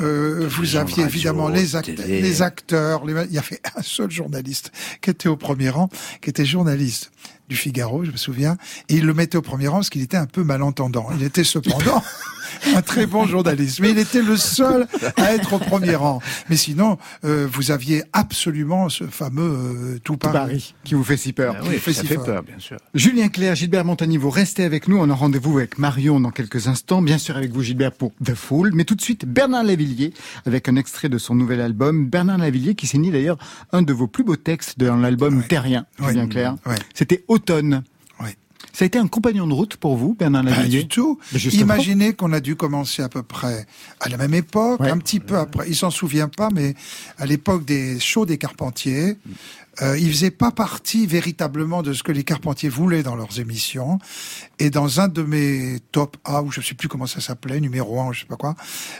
[0.00, 2.20] euh, vous aviez radio, évidemment les, act- télé.
[2.20, 3.04] les acteurs.
[3.04, 5.88] les- il y avait un seul journaliste qui était au premier rang,
[6.20, 7.10] qui était journaliste
[7.50, 8.56] du Figaro, je me souviens,
[8.88, 11.08] et il le mettait au premier rang parce qu'il était un peu malentendant.
[11.18, 12.02] Il était cependant
[12.76, 14.86] un très bon journaliste, mais il était le seul
[15.16, 16.20] à être au premier rang.
[16.48, 20.32] Mais sinon, euh, vous aviez absolument ce fameux euh, tout Tout Paris.
[20.38, 21.56] Paris qui vous fait si peur.
[21.58, 22.76] Ah oui, fait ça si fait peur, bien sûr.
[22.94, 24.98] Julien Clerc, Gilbert Montagny, vous restez avec nous.
[24.98, 27.02] On a rendez-vous avec Marion dans quelques instants.
[27.02, 28.70] Bien sûr avec vous, Gilbert, pour The Fool.
[28.74, 30.14] Mais tout de suite, Bernard Lavillier,
[30.46, 32.06] avec un extrait de son nouvel album.
[32.06, 33.38] Bernard Lavillier qui signait d'ailleurs
[33.72, 35.46] un de vos plus beaux textes dans l'album Ouais.
[35.48, 36.08] Terrien, Ouais.
[36.08, 36.54] Julien Clerc.
[36.66, 36.74] Ouais.
[36.94, 37.82] C'était Automne.
[38.20, 38.36] Ouais.
[38.72, 41.18] Ça a été un compagnon de route pour vous, Bernard Pas Lavillier du tout.
[41.52, 43.66] Imaginez qu'on a dû commencer à peu près
[44.00, 44.90] à la même époque, Ouais.
[44.90, 45.66] un petit peu après.
[45.68, 46.74] Il s'en souvient pas, mais
[47.18, 49.16] à l'époque des shows des Carpentiers,
[49.82, 53.98] euh, il faisait pas partie véritablement de ce que les Carpentiers voulaient dans leurs émissions.
[54.58, 58.00] Et dans un de mes top A, ou je sais plus comment ça s'appelait, numéro
[58.00, 58.54] 1, je sais pas quoi,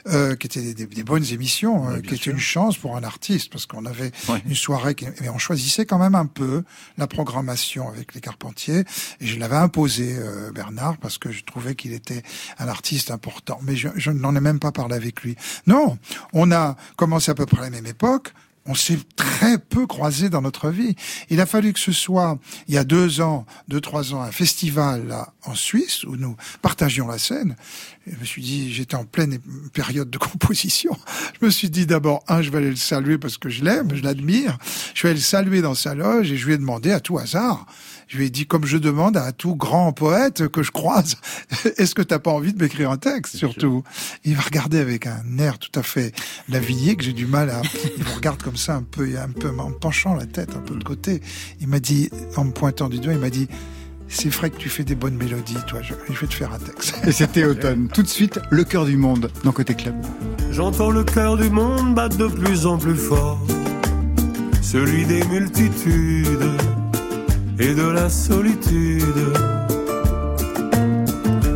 [0.08, 3.02] euh, qui étaient des, des- des bonnes émissions, euh, qui étaient une chance pour un
[3.02, 4.10] artiste, parce qu'on avait
[4.46, 6.62] une soirée, qui, mais on choisissait quand même un peu
[6.96, 8.84] la programmation avec les Carpentiers.
[9.20, 12.22] Et je l'avais imposé, euh, Bernard, parce que je trouvais qu'il était
[12.58, 13.58] un artiste important.
[13.62, 15.36] Mais je, je n'en ai même pas parlé avec lui.
[15.66, 15.98] Non,
[16.32, 18.32] on a commencé à peu près à la même époque.
[18.66, 20.94] On s'est très peu croisés dans notre vie.
[21.30, 24.30] Il a fallu que ce soit, il y a deux ans, deux, trois ans, un
[24.30, 27.56] festival là, en Suisse où nous partagions la scène.
[28.06, 29.38] Et je me suis dit, j'étais en pleine
[29.72, 30.96] période de composition.
[31.40, 33.94] Je me suis dit d'abord, un, je vais aller le saluer parce que je l'aime,
[33.94, 34.58] je l'admire.
[34.94, 37.18] Je vais aller le saluer dans sa loge et je lui ai demandé à tout
[37.18, 37.66] hasard.
[38.08, 41.16] Je lui ai dit, comme je demande à tout grand poète que je croise,
[41.76, 43.84] est-ce que t'as pas envie de m'écrire un texte, surtout?
[44.24, 46.12] Il va regarder avec un air tout à fait
[46.48, 47.62] lavillier que j'ai du mal à,
[47.96, 50.74] il me regarde comme ça un peu, un peu, en penchant la tête un peu
[50.74, 51.20] de côté.
[51.60, 53.48] Il m'a dit, en me pointant du doigt, il m'a dit,
[54.08, 56.58] c'est vrai que tu fais des bonnes mélodies, toi, je, je vais te faire un
[56.58, 56.94] texte.
[57.06, 57.88] Et c'était Automne.
[57.92, 59.94] Tout de suite, le cœur du monde dans Côté Club.
[60.50, 63.38] J'entends le cœur du monde battre de plus en plus fort,
[64.62, 66.50] celui des multitudes
[67.58, 69.04] et de la solitude.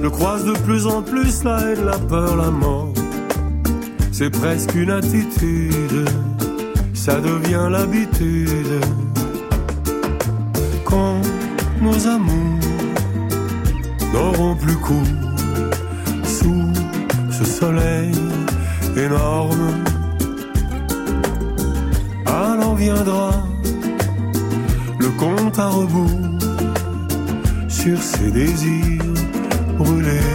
[0.03, 2.93] Je croise de plus en plus la haine, la peur, la mort.
[4.13, 6.09] C'est presque une attitude,
[7.05, 8.81] ça devient l'habitude.
[10.87, 11.21] Quand
[11.83, 12.61] nos amours
[14.11, 15.15] n'auront plus cours
[16.25, 16.73] sous
[17.31, 18.15] ce soleil
[18.97, 19.85] énorme.
[22.25, 23.33] Alors viendra
[24.99, 26.31] le compte à rebours
[27.69, 29.15] sur ses désirs
[29.77, 30.33] brûlés.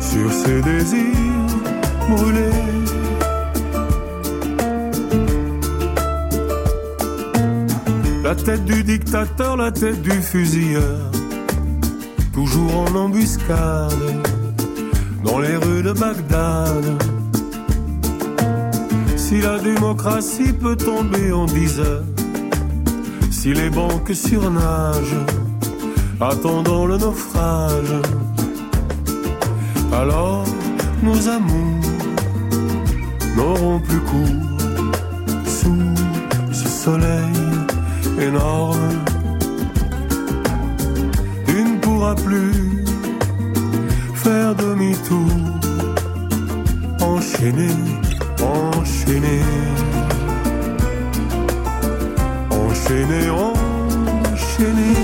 [0.00, 1.52] Sur ses désirs
[2.08, 2.83] brûlés.
[8.24, 11.10] La tête du dictateur, la tête du fusilleur,
[12.32, 13.92] toujours en embuscade
[15.22, 17.02] dans les rues de Bagdad.
[19.18, 22.02] Si la démocratie peut tomber en dix heures,
[23.30, 25.20] si les banques surnagent,
[26.18, 27.94] attendant le naufrage,
[29.92, 30.46] alors
[31.02, 31.90] nos amours
[33.36, 37.43] n'auront plus cours sous ce soleil
[38.28, 39.04] énorme.
[41.46, 42.84] Tu ne pourras plus
[44.14, 45.30] faire demi-tour
[47.00, 47.70] en enchaîné,
[48.40, 49.40] enchaîné,
[52.50, 55.03] enchaîné, enchaîné.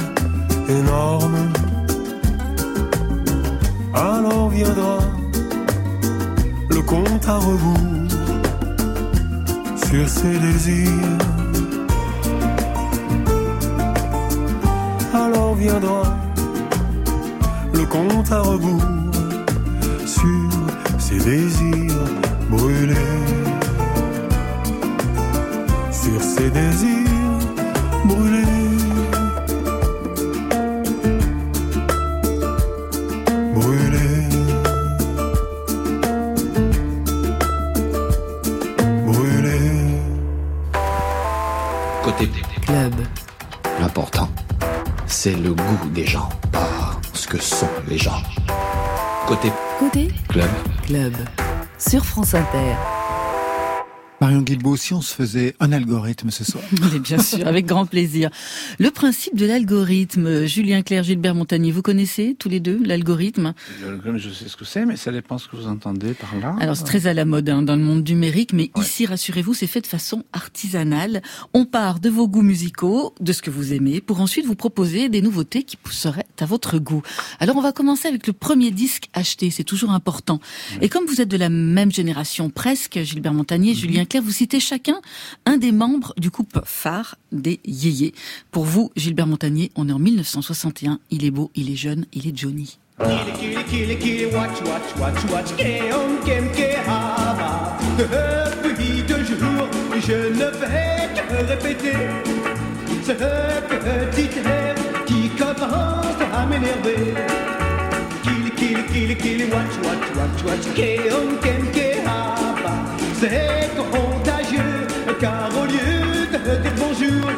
[3.93, 4.99] Alors viendra
[6.69, 8.07] le compte à rebours
[9.85, 11.17] sur ses désirs.
[15.13, 16.03] Alors viendra
[17.73, 18.81] le compte à rebours
[20.05, 20.49] sur
[20.99, 21.90] ses désirs
[45.23, 48.23] c'est le goût des gens, pas ce que sont les gens.
[49.27, 50.49] Côté Côté club,
[50.87, 51.13] Club.
[51.77, 52.73] Sur France Inter.
[54.21, 57.87] Marion Guilbault, si on se faisait un algorithme ce soir Mais bien sûr, avec grand
[57.87, 58.29] plaisir.
[58.77, 63.55] Le principe de l'algorithme, Julien Clerc, Gilbert Montagnier, vous connaissez tous les deux l'algorithme?
[63.79, 66.55] Je sais ce que c'est, mais ça dépend ce que vous entendez par là.
[66.59, 69.65] Alors c'est très à la mode hein, dans le monde numérique, mais ici, rassurez-vous, c'est
[69.65, 71.23] fait de façon artisanale.
[71.55, 75.09] On part de vos goûts musicaux, de ce que vous aimez, pour ensuite vous proposer
[75.09, 77.01] des nouveautés qui seraient à votre goût.
[77.39, 80.39] Alors on va commencer avec le premier disque acheté, c'est toujours important.
[80.79, 84.99] Et comme vous êtes de la même génération presque, Gilbert Montagnier, Julien Vous citez chacun
[85.45, 88.13] un des membres du couple phare des Yéyés.
[88.51, 92.27] Pour vous, Gilbert Montagnier, on est en 1961, il est beau, il est jeune, il
[92.27, 92.77] est Johnny.
[103.03, 104.27] Ce petit
[105.07, 107.13] qui commence à m'énerver.
[113.21, 114.87] C'est contagieux,
[115.19, 117.29] car au lieu de dire bonjour,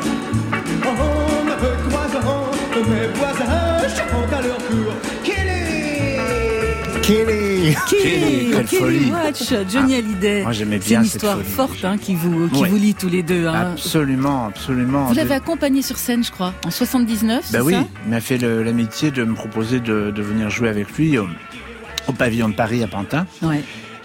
[0.87, 1.55] en me
[1.89, 2.45] croisant,
[2.89, 4.93] mes voisins chantent à leur tour.
[5.25, 7.01] Kelly
[7.89, 9.11] Kelly, quelle folie.
[9.11, 10.43] Watch, Johnny Hallyday.
[10.43, 11.49] Moi, j'aimais C'est bien une cette histoire folie.
[11.49, 13.47] forte hein, qui vous qui vous lie tous les deux.
[13.47, 13.71] Hein.
[13.73, 15.07] Absolument, absolument.
[15.07, 18.21] Vous l'avez accompagné sur scène, je crois, en 79, c'est Ben oui, ça il m'a
[18.21, 21.27] fait l'amitié de me proposer de, de venir jouer avec lui au,
[22.07, 23.27] au pavillon de Paris à Pantin.
[23.41, 23.61] Ouais.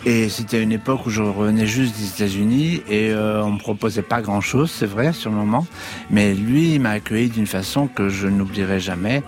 [0.07, 4.03] Et c'était une époque où je revenais juste des États-Unis et euh, on me proposait
[4.03, 5.67] pas grand-chose, c'est vrai, sur le moment.
[6.11, 9.23] Mais lui, il m'a accueilli d'une façon que je n'oublierai jamais.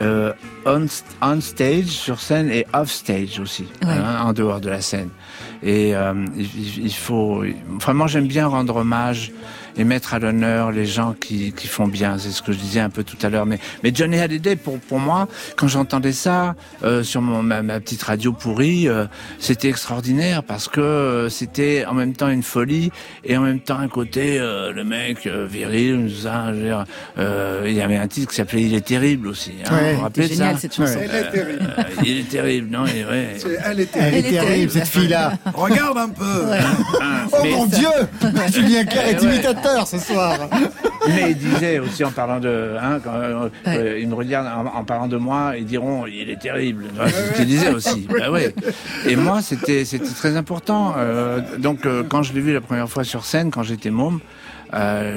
[0.00, 0.32] Euh,
[0.64, 0.86] on,
[1.20, 3.90] on stage, sur scène, et off stage aussi, Ouais.
[3.92, 5.10] hein, en dehors de la scène.
[5.62, 7.44] Et euh, il, il- il faut...
[7.80, 9.32] Vraiment, j'aime bien rendre hommage
[9.76, 12.18] et mettre à l'honneur les gens qui, qui font bien.
[12.18, 13.46] C'est ce que je disais un peu tout à l'heure.
[13.46, 16.54] Mais, mais Johnny Hallyday, pour, pour moi, quand j'entendais ça
[16.84, 19.06] euh, sur mon, ma, ma petite radio pourrie, euh,
[19.38, 22.90] c'était extraordinaire parce que euh, c'était en même temps une folie
[23.24, 26.64] et en même temps un côté, euh, le mec euh, viril, tout ça, je veux
[26.66, 26.84] dire,
[27.18, 29.52] euh, il y avait un titre qui s'appelait Il est terrible aussi.
[29.64, 30.98] Hein, Ouais, vous vous rappelez génial ça cette chanson.
[30.98, 31.08] Ouais.
[31.10, 31.74] Elle est terrible.
[31.78, 33.28] Euh, Il est terrible, non il est vrai.
[33.38, 34.16] C'est- Elle est terrible.
[34.16, 35.32] est Elle est terrible, cette fille-là.
[35.54, 36.24] Regarde un peu.
[37.32, 37.88] Oh Mais- mon Dieu
[38.52, 39.26] Julien Clerc est Eh
[39.86, 40.38] ce soir.
[41.08, 44.78] Mais il disait aussi en parlant de, hein, quand euh, euh, ils me regardent en,
[44.78, 46.84] en parlant de moi, ils diront il est terrible.
[47.06, 48.06] C'est ce qu'il disait aussi.
[48.18, 48.54] Bah ouais.
[49.06, 50.94] Et moi, c'était c'était très important.
[50.96, 54.20] Euh, donc euh, quand je l'ai vu la première fois sur scène, quand j'étais môme.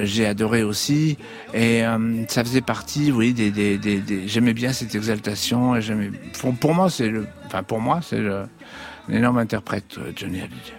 [0.03, 1.17] J'ai adoré aussi
[1.53, 1.83] et
[2.27, 6.53] ça faisait partie oui des, des, des, des- j'aimais bien cette exaltation et j'aimais pour,
[6.55, 8.41] pour moi c'est le enfin pour moi c'est le
[9.07, 10.73] l'énorme interprète Johnny Hallyday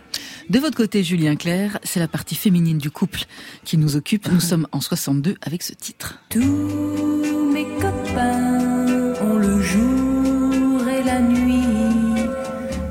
[0.48, 3.24] De votre côté, Julien Clerc, c'est la partie féminine du couple
[3.64, 4.30] qui nous occupe.
[4.30, 6.20] Nous sommes en 62 avec ce titre.
[6.28, 12.28] Tous mes copains ont le jour et la nuit.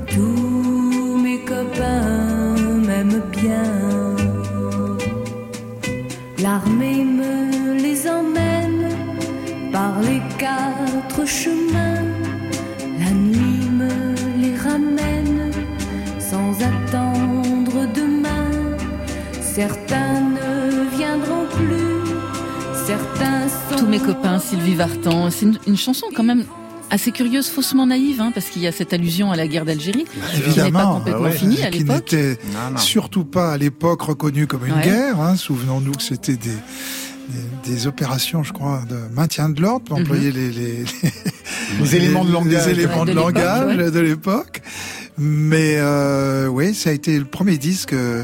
[0.08, 4.16] Tous mes copains m'aiment bien.
[6.38, 8.90] L'armée me les emmène
[9.72, 11.85] par les quatre chemins.
[19.56, 23.76] Certains ne viendront plus, certains sont...
[23.78, 25.30] Tous mes copains, Sylvie Vartan.
[25.30, 26.44] C'est une, une chanson quand même
[26.90, 30.04] assez curieuse, faussement naïve, hein, parce qu'il y a cette allusion à la guerre d'Algérie,
[30.04, 32.12] qui n'est pas Évidemment, complètement bah ouais, finie à qui l'époque.
[32.12, 32.38] n'était
[32.76, 34.82] surtout pas à l'époque reconnue comme une Ouais.
[34.82, 35.20] guerre.
[35.22, 35.36] Hein.
[35.36, 36.50] Souvenons-nous que c'était des,
[37.30, 40.02] des, des opérations, je crois, de maintien de l'ordre, pour Mhm.
[40.04, 40.84] employer les, les,
[41.80, 42.66] Les éléments de langage.
[42.66, 43.90] les éléments de, de l'époque, langage ouais.
[43.90, 44.60] de l'époque.
[45.18, 48.22] Mais euh, oui, ça a été le premier disque euh,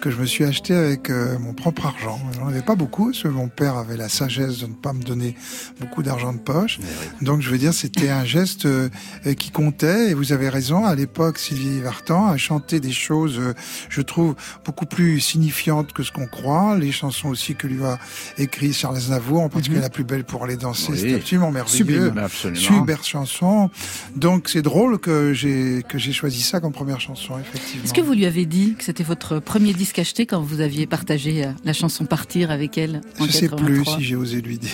[0.00, 2.20] que je me suis acheté avec euh, mon propre argent.
[2.36, 5.02] J'en avais pas beaucoup, parce que mon père avait la sagesse de ne pas me
[5.02, 5.34] donner
[5.80, 6.78] beaucoup d'argent de poche.
[7.20, 8.88] Donc je veux dire, c'était un geste euh,
[9.36, 10.10] qui comptait.
[10.10, 13.54] Et vous avez raison, à l'époque, Sylvie Vartan a chanté des choses, euh,
[13.88, 14.34] je trouve,
[14.64, 16.76] beaucoup plus signifiantes que ce qu'on croit.
[16.78, 17.98] Les chansons aussi que lui a
[18.36, 20.98] écrit Charles Aznavour, en particulier La plus belle pour aller danser, Oui.
[20.98, 21.76] c'était absolument merveilleux.
[21.76, 22.60] Sublime, absolument.
[22.60, 23.70] Super chanson.
[24.14, 27.84] Donc c'est drôle que j'ai que j'ai choisi ça comme première chanson, effectivement.
[27.84, 30.86] Est-ce que vous lui avez dit que c'était votre premier disque acheté quand vous aviez
[30.86, 34.40] partagé euh, la chanson Partir avec elle en Je sais 83 plus si j'ai osé
[34.40, 34.72] lui dire.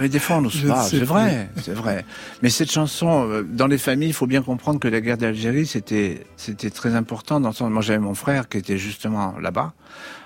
[0.00, 0.82] Mais des fois, on n'ose pas.
[0.84, 2.04] sais C'est vrai, c'est vrai.
[2.42, 5.66] Mais cette chanson, euh, dans les familles, il faut bien comprendre que la guerre d'Algérie,
[5.66, 7.40] c'était, c'était très important.
[7.52, 9.72] Sens, moi, j'avais mon frère qui était justement là-bas,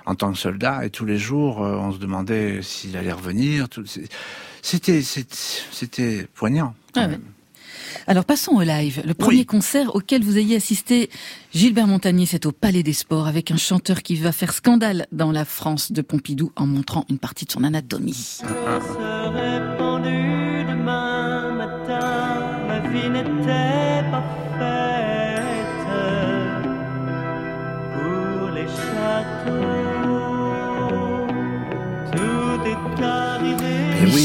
[0.06, 3.66] en tant que soldat, et tous les jours, euh, on se demandait s'il allait revenir.
[4.62, 5.36] C'était, c'était,
[5.70, 6.74] c'était poignant.
[6.92, 7.20] quand Ah même.
[7.20, 7.26] ouais.
[8.06, 9.02] Alors passons au live.
[9.04, 9.46] Le premier Oui.
[9.46, 11.10] concert auquel vous ayez assisté,
[11.52, 15.32] Gilbert Montagnier, c'est au Palais des Sports avec un chanteur qui va faire scandale dans
[15.32, 18.12] la France de Pompidou en montrant une partie de son anatomie.
[18.40, 23.89] serait pendu demain matin, ma vie n'était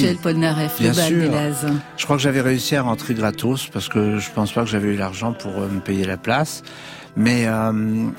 [0.10, 1.22] Michel Polnareff, le bien bal sûr.
[1.22, 1.66] des Lazes.
[1.98, 4.94] Je crois que j'avais réussi à rentrer gratos parce que je pense pas que j'avais
[4.94, 6.64] eu l'argent pour euh, me payer la place.
[7.18, 7.72] Mais euh,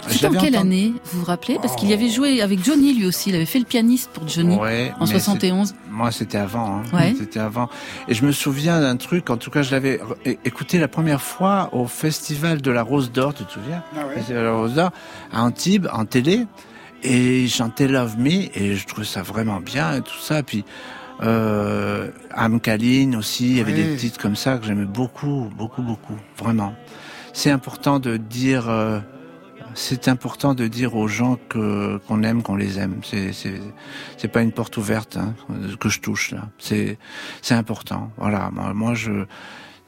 [0.09, 1.59] C'était en quelle entendu- année, vous vous rappelez?
[1.61, 4.27] Parce qu'il y avait joué avec Johnny lui aussi, il avait fait le pianiste pour
[4.27, 5.68] Johnny Ouais, en mais 71.
[5.68, 6.79] c'est- Moi, c'était avant.
[6.79, 6.96] Hein.
[6.96, 7.14] Ouais.
[7.18, 7.68] C'était avant.
[8.09, 9.29] Et je me souviens d'un truc.
[9.29, 10.01] En tout cas, je l'avais
[10.46, 13.35] écouté la première fois au festival de la Rose d'Or.
[13.35, 13.83] Tu te souviens?
[14.14, 14.90] Festival de la Rose d'Or
[15.31, 16.46] à Antibes, en télé.
[17.03, 20.42] Et il chantait Love Me et je trouvais ça vraiment bien et tout ça.
[20.42, 20.64] Puis
[21.23, 23.51] euh, Am Kaline aussi.
[23.51, 23.85] Il y avait Oui.
[23.85, 26.17] des titres comme ça que j'aimais beaucoup, beaucoup, beaucoup.
[26.39, 26.75] Vraiment.
[27.33, 28.69] C'est important de dire.
[28.69, 29.01] euh,
[29.75, 33.01] c'est important de dire aux gens que qu'on aime, qu'on les aime.
[33.03, 33.61] C'est c'est
[34.17, 35.35] c'est pas une porte ouverte hein,
[35.79, 36.49] que je touche là.
[36.59, 36.99] C'est
[37.43, 38.11] c'est important.
[38.17, 38.51] Voilà.
[38.53, 39.27] Moi, moi, je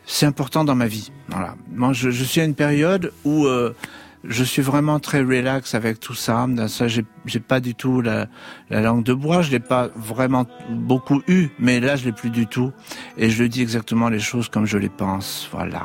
[0.04, 1.10] c'est important dans ma vie.
[1.28, 1.54] Voilà.
[1.74, 3.74] Moi je, je suis à une période où euh,
[4.24, 6.46] je suis vraiment très relax avec tout ça.
[6.68, 7.04] Ça, j'ai
[7.40, 8.26] pas du tout la,
[8.70, 9.42] la langue de bois.
[9.42, 12.72] Je l'ai pas vraiment beaucoup eu, mais là, je l'ai plus du tout.
[13.16, 15.48] Et je dis exactement les choses comme je les pense.
[15.52, 15.84] Voilà.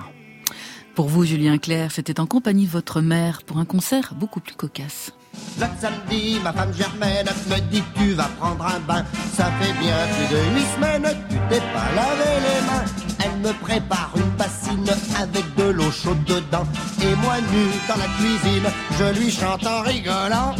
[0.95, 4.55] Pour vous, Julien Clerc, c'était en compagnie de votre mère pour un concert beaucoup plus
[4.55, 5.11] cocasse.
[5.59, 9.03] L'autre samedi, ma femme Germaine me dit tu vas prendre un bain.
[9.35, 12.85] Ça fait bien plus de huit semaines tu t'es pas lavé les mains.
[13.23, 14.89] Elle me prépare une bassine
[15.21, 16.65] avec de l'eau chaude dedans.
[17.01, 20.55] Et moi nu dans la cuisine, je lui chante en rigolant.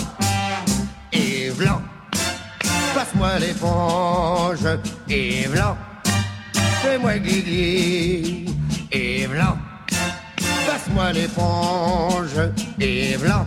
[1.12, 1.82] Yves Blanc,
[2.93, 4.67] passe-moi l'éponge.
[5.10, 5.77] Yves Blanc,
[6.82, 8.45] fais-moi gligli.
[8.91, 9.58] Yves Blanc,
[10.67, 12.39] passe-moi l'éponge.
[12.79, 13.45] Yves Blanc.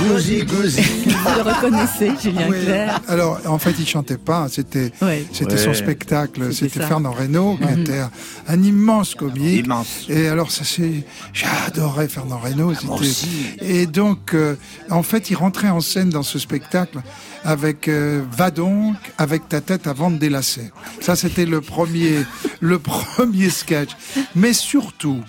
[0.00, 0.82] Gousi, gousi.
[0.82, 2.64] Vous le reconnaissez, Julien Oui.
[2.64, 4.48] Clerc Alors, en fait, il chantait pas.
[4.50, 5.24] C'était, Ouais.
[5.32, 5.58] c'était Ouais.
[5.58, 6.52] son spectacle.
[6.52, 6.80] C'était.
[6.80, 7.80] Fernand Reynaud, qui Mhm.
[7.80, 8.10] était un,
[8.48, 9.64] un immense comique.
[9.64, 10.06] Immense.
[10.08, 12.72] Et alors, ça c'est, j'adorais Fernand Reynaud.
[12.76, 13.28] Ah, moi c'était- aussi.
[13.60, 14.56] Et donc, euh,
[14.90, 16.98] en fait, il rentrait en scène dans ce spectacle
[17.44, 20.70] avec euh, Va donc avec ta tête avant de délacer.
[21.00, 22.24] Ça, c'était le premier,
[22.60, 23.90] le premier sketch.
[24.34, 25.20] Mais surtout,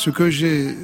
[0.00, 0.74] ce que j'ai,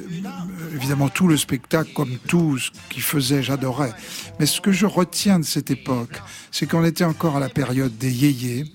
[0.75, 3.91] évidemment, tout le spectacle, comme tout ce qu'il faisait, j'adorais.
[4.39, 7.97] Mais ce que je retiens de cette époque, c'est qu'on était encore à la période
[7.97, 8.65] des yéyés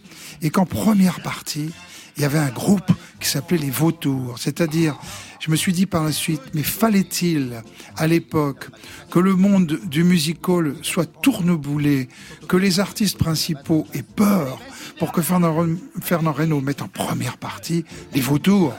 [0.40, 1.70] et qu'en première partie,
[2.16, 4.36] il y avait un groupe qui s'appelait les Vautours.
[4.40, 4.98] C'est-à-dire,
[5.42, 7.62] je me suis dit par la suite, mais fallait-il
[7.96, 8.68] à l'époque
[9.10, 12.08] que le monde du musical soit tourneboulé,
[12.46, 14.60] que les artistes principaux aient peur
[15.00, 15.66] pour que Fernand,
[16.00, 17.84] Fernand Reynaud mette en première partie
[18.14, 18.72] les Vautours?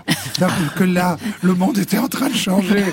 [0.78, 2.86] Que là, le monde était en train de changer.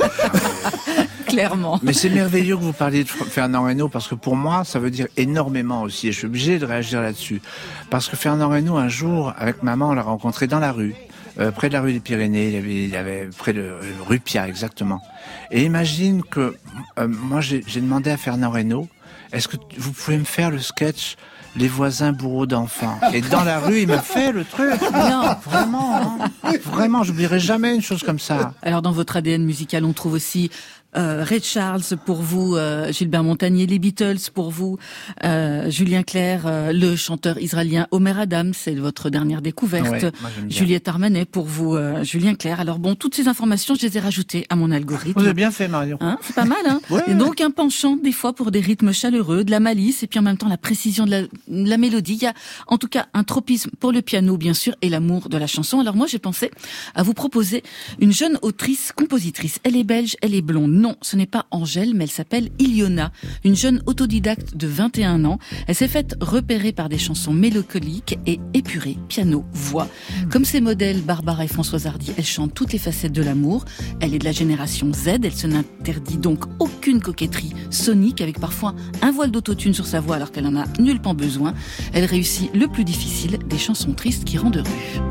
[1.28, 1.78] Clairement.
[1.84, 4.90] Mais c'est merveilleux que vous parliez de Fernand Reynaud parce que pour moi, ça veut
[4.90, 6.08] dire énormément aussi.
[6.08, 7.40] Et je suis obligé de réagir là-dessus.
[7.88, 10.96] Parce que Fernand Reynaud, un jour, avec maman, on l'a rencontré dans la rue,
[11.38, 12.48] euh, près de la rue des Pyrénées.
[12.48, 15.02] Il y avait, il y avait près de euh, rue Pia, exactement.
[15.50, 16.56] Et imagine que
[16.98, 18.88] euh, moi, j'ai demandé à Fernand Reynaud,
[19.32, 21.16] est-ce que vous pouvez me faire le sketch
[21.56, 22.98] les voisins bourreaux d'enfants?
[23.12, 24.80] Et dans la rue, il m'a fait le truc.
[24.92, 26.52] Non, vraiment, hein.
[26.64, 28.54] vraiment, j'oublierai jamais une chose comme ça.
[28.62, 30.50] Alors dans votre ADN musical, on trouve aussi
[30.96, 34.78] Euh, Ray Charles pour vous, euh, Gilbert Montagnier, les Beatles pour vous,
[35.24, 39.90] euh, Julien Clerc, euh, le chanteur israélien Omer Adam, c'est votre dernière découverte.
[39.90, 40.30] Ouais, moi.
[40.48, 42.60] Juliette Armanet pour vous, euh, Julien Clerc.
[42.60, 45.20] Alors bon, toutes ces informations, je les ai rajoutées à mon algorithme.
[45.20, 45.96] Vous avez bien fait, Marion.
[46.00, 47.02] Hein, c'est pas mal, hein Ouais.
[47.06, 50.18] Et donc un penchant des fois pour des rythmes chaleureux, de la malice et puis
[50.18, 52.14] en même temps la précision de la, la mélodie.
[52.14, 52.34] Il y a
[52.66, 55.78] en tout cas un tropisme pour le piano bien sûr et l'amour de la chanson.
[55.78, 56.50] Alors moi j'ai pensé
[56.94, 57.62] à vous proposer
[58.00, 59.58] une jeune autrice-compositrice.
[59.62, 60.79] Elle est belge, elle est blonde.
[60.80, 63.12] Non, ce n'est pas Angèle, mais elle s'appelle Iliona,
[63.44, 65.38] une jeune autodidacte de 21 ans.
[65.66, 69.88] Elle s'est faite repérer par des chansons mélancoliques et épurées, piano, voix.
[70.30, 73.66] Comme ses modèles Barbara et Françoise Hardy, elle chante toutes les facettes de l'amour.
[74.00, 78.74] Elle est de la génération Z, elle se n'interdit donc aucune coquetterie sonique avec parfois
[79.02, 81.52] un voile d'autotune sur sa voix alors qu'elle en a nullement besoin.
[81.92, 85.10] Elle réussit le plus difficile, des chansons tristes qui rendent heureux.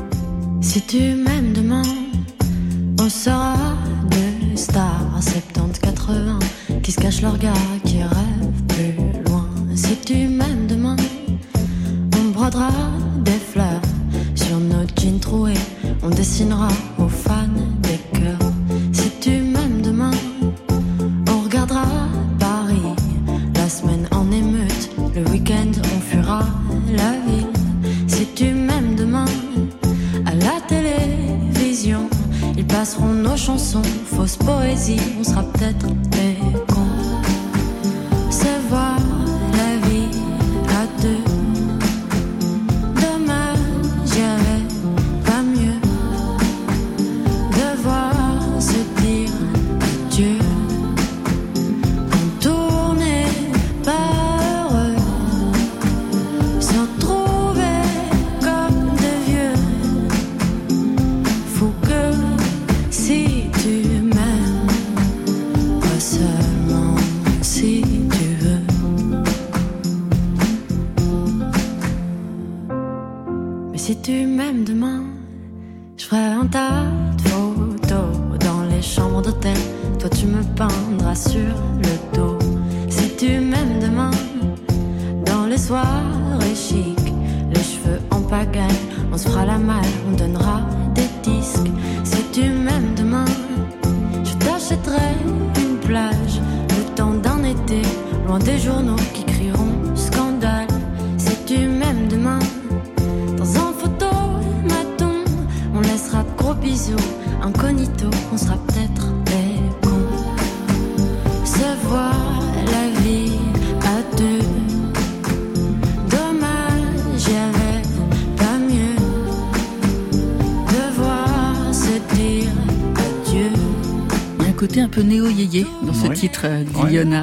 [0.62, 1.84] Si tu m'aimes demain,
[2.98, 3.08] on
[4.60, 7.52] deux stars 70-80 qui se cachent leur gars,
[7.84, 9.48] qui rêvent plus loin.
[9.74, 10.96] Si tu m'aimes demain,
[12.18, 12.70] on brodera
[13.24, 13.80] des fleurs
[14.34, 15.54] sur nos jeans troués,
[16.02, 17.46] on dessinera aux fans
[17.80, 18.52] des cœurs.
[18.92, 20.10] Si tu m'aimes demain,
[21.28, 21.86] on regardera
[22.38, 22.82] Paris,
[23.54, 26.44] la semaine en émeute, le week-end on fuira
[26.96, 27.52] la ville.
[28.08, 29.24] Si tu m'aimes demain,
[32.70, 35.86] passeront nos chansons, fausse poésie, on sera peut-être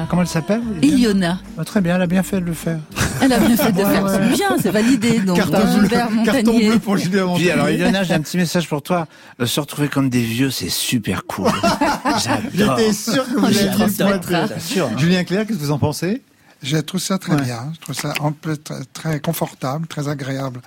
[0.08, 1.38] Comment elle s'appelle Iliona.
[1.58, 2.78] Ah, Très bien, elle a bien fait de le faire.
[3.20, 4.08] Elle a bien fait de Ouais, faire.
[4.08, 5.18] C'est bien, c'est validé.
[5.20, 7.50] Donc, Carton euh, bleu, Gilbert carton bleu pour Julien Puis Montagnier.
[7.52, 9.06] alors, Ilona, j'ai un petit message pour toi.
[9.40, 11.50] Euh, Se retrouver comme des vieux, c'est super cool.
[12.24, 12.78] J'adore.
[12.78, 14.46] J'étais sûr que vous alliez le.
[14.46, 14.98] Bien sûr.
[14.98, 16.22] Julien Clerc, qu'est-ce que vous en pensez?
[16.62, 17.42] Je trouve ça très Ouais.
[17.42, 17.70] bien.
[17.74, 20.60] Je trouve ça un peu très, très confortable, très agréable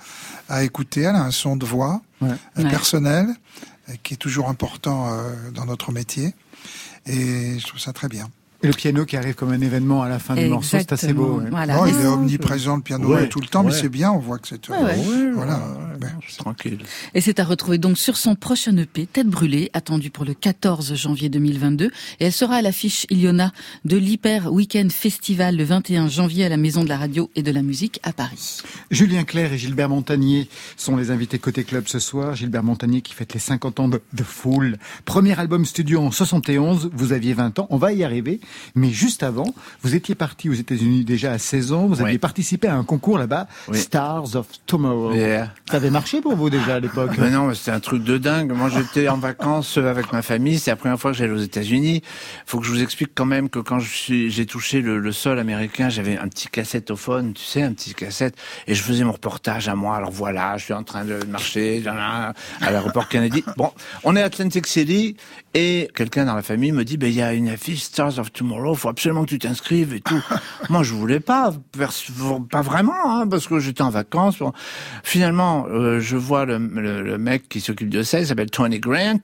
[0.48, 1.00] à écouter.
[1.02, 2.28] Elle a un son de voix Ouais.
[2.58, 2.70] euh, Ouais.
[2.70, 3.26] personnel
[3.88, 5.08] euh, qui est toujours important
[5.52, 6.32] dans notre métier.
[7.06, 8.28] Et je trouve ça très bien.
[8.62, 11.12] Et le piano qui arrive comme un événement à la fin du morceau, c'est assez
[11.12, 11.40] beau.
[11.40, 11.50] ouais.
[11.50, 11.80] Voilà.
[11.80, 13.28] Oh, il est c'est- omniprésent, le piano Ouais.
[13.28, 14.12] tout le temps, mais c'est bien.
[14.12, 14.70] On voit que c'est.
[14.70, 15.30] euh, Ouais, ouais.
[15.34, 15.60] Voilà.
[16.00, 16.78] Ben, Tranquille.
[17.14, 20.94] Et c'est à retrouver donc sur son prochain EP, Tête brûlée, attendu pour le 14
[20.94, 21.86] janvier 2022.
[22.20, 23.52] Et elle sera à l'affiche Iliona
[23.84, 27.50] de l'Hyper Weekend Festival le 21 janvier à la Maison de la Radio et de
[27.50, 28.58] la Musique à Paris.
[28.90, 32.34] Julien Clerc et Gilbert Montagnier sont les invités côté club ce soir.
[32.36, 34.78] Gilbert Montagnier qui fête les 50 ans de The Fool.
[35.04, 38.40] Premier album studio en 71, vous aviez 20 ans, on va y arriver.
[38.74, 42.18] Mais juste avant, vous étiez parti aux États-Unis déjà à 16 ans, vous aviez Oui.
[42.18, 43.78] participé à un concours là-bas, Oui.
[43.78, 45.14] Stars of Tomorrow.
[45.14, 45.52] Yeah.
[45.70, 48.52] Ça avait marché pour vous déjà à l'époque Ben non, c'était un truc de dingue.
[48.52, 50.58] Moi, j'étais en vacances avec ma famille.
[50.58, 52.02] C'est la première fois que j'allais aux États-Unis.
[52.46, 55.88] Faut que je vous explique quand même que quand j'ai touché le, le sol américain,
[55.88, 58.34] j'avais un petit cassettophone, tu sais, un petit cassette,
[58.66, 59.96] et je faisais mon reportage à moi.
[59.96, 62.32] Alors voilà, je suis en train de marcher à
[62.70, 63.44] l'aéroport Kennedy.
[63.56, 63.70] Bon,
[64.04, 65.16] on est à Atlantic City,
[65.54, 68.32] et quelqu'un dans la famille me dit, ben il y a une affiche Stars of
[68.32, 68.41] Tomorrow,
[68.76, 70.20] faut absolument que tu t'inscrives et tout.
[70.70, 71.52] moi, je voulais pas,
[72.50, 74.38] pas vraiment, hein, parce que j'étais en vacances.
[74.38, 74.52] Bon.
[75.02, 78.78] Finalement, euh, je vois le, le- le mec qui s'occupe de ça, il s'appelle Tony
[78.78, 79.20] Grant.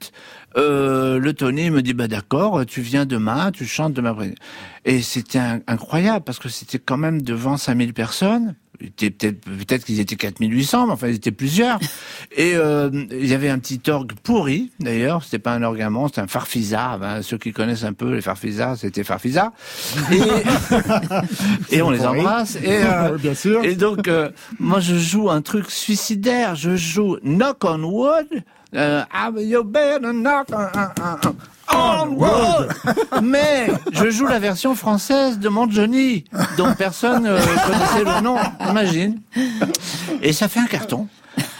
[0.57, 4.15] Euh, le Tony me dit bah d'accord, tu viens demain, tu chantes demain.
[4.85, 8.55] Et c'était incroyable parce que c'était quand même devant 5000 personnes.
[8.79, 11.79] Peut-être peut-être qu'ils étaient 4800, mais enfin ils étaient plusieurs.
[12.35, 15.23] Et euh, il y avait un petit orgue pourri, d'ailleurs.
[15.23, 16.97] C'était pas un orgue allemand, c'était un farfisa.
[16.97, 19.51] Ben, ceux qui connaissent un peu les farfisa, c'était farfisa.
[20.11, 20.21] Et,
[21.77, 22.55] et on les embrasse.
[22.55, 23.63] Et, euh, Bien sûr.
[23.65, 26.55] et donc, euh, moi, je joue un truc suicidaire.
[26.55, 28.27] Je joue Knock on Wood.
[28.75, 31.35] Euh, ah, you better knock on, on- on
[33.21, 36.25] Mais je joue la version française de mon Johnny,
[36.57, 38.37] dont personne euh, connaissait le nom.
[38.69, 39.19] Imagine.
[40.21, 41.07] Et ça fait un carton.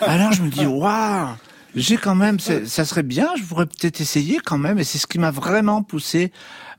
[0.02, 1.28] Alors je me dis, waouh,
[1.76, 4.80] j'ai quand même, ça serait bien, je pourrais peut-être essayer quand même.
[4.80, 6.32] Et c'est ce qui m'a vraiment poussé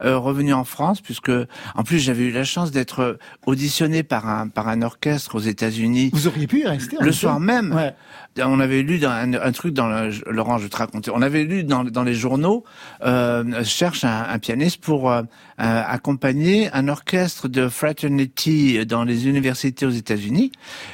[0.02, 1.30] euh, revenu en France, puisque
[1.74, 6.10] en plus j'avais eu la chance d'être auditionné par un par un orchestre aux États-Unis.
[6.14, 6.96] Vous auriez pu y rester.
[7.00, 7.94] Le soir même, Ouais.
[8.42, 11.10] on avait lu dans un, un truc dans le, Laurent, je vais te raconter.
[11.14, 12.64] On avait lu dans, dans les journaux,
[13.04, 15.22] euh, cherche un, un pianiste pour euh,
[15.60, 20.50] euh, accompagner un orchestre de fraternity dans les universités aux États-Unis.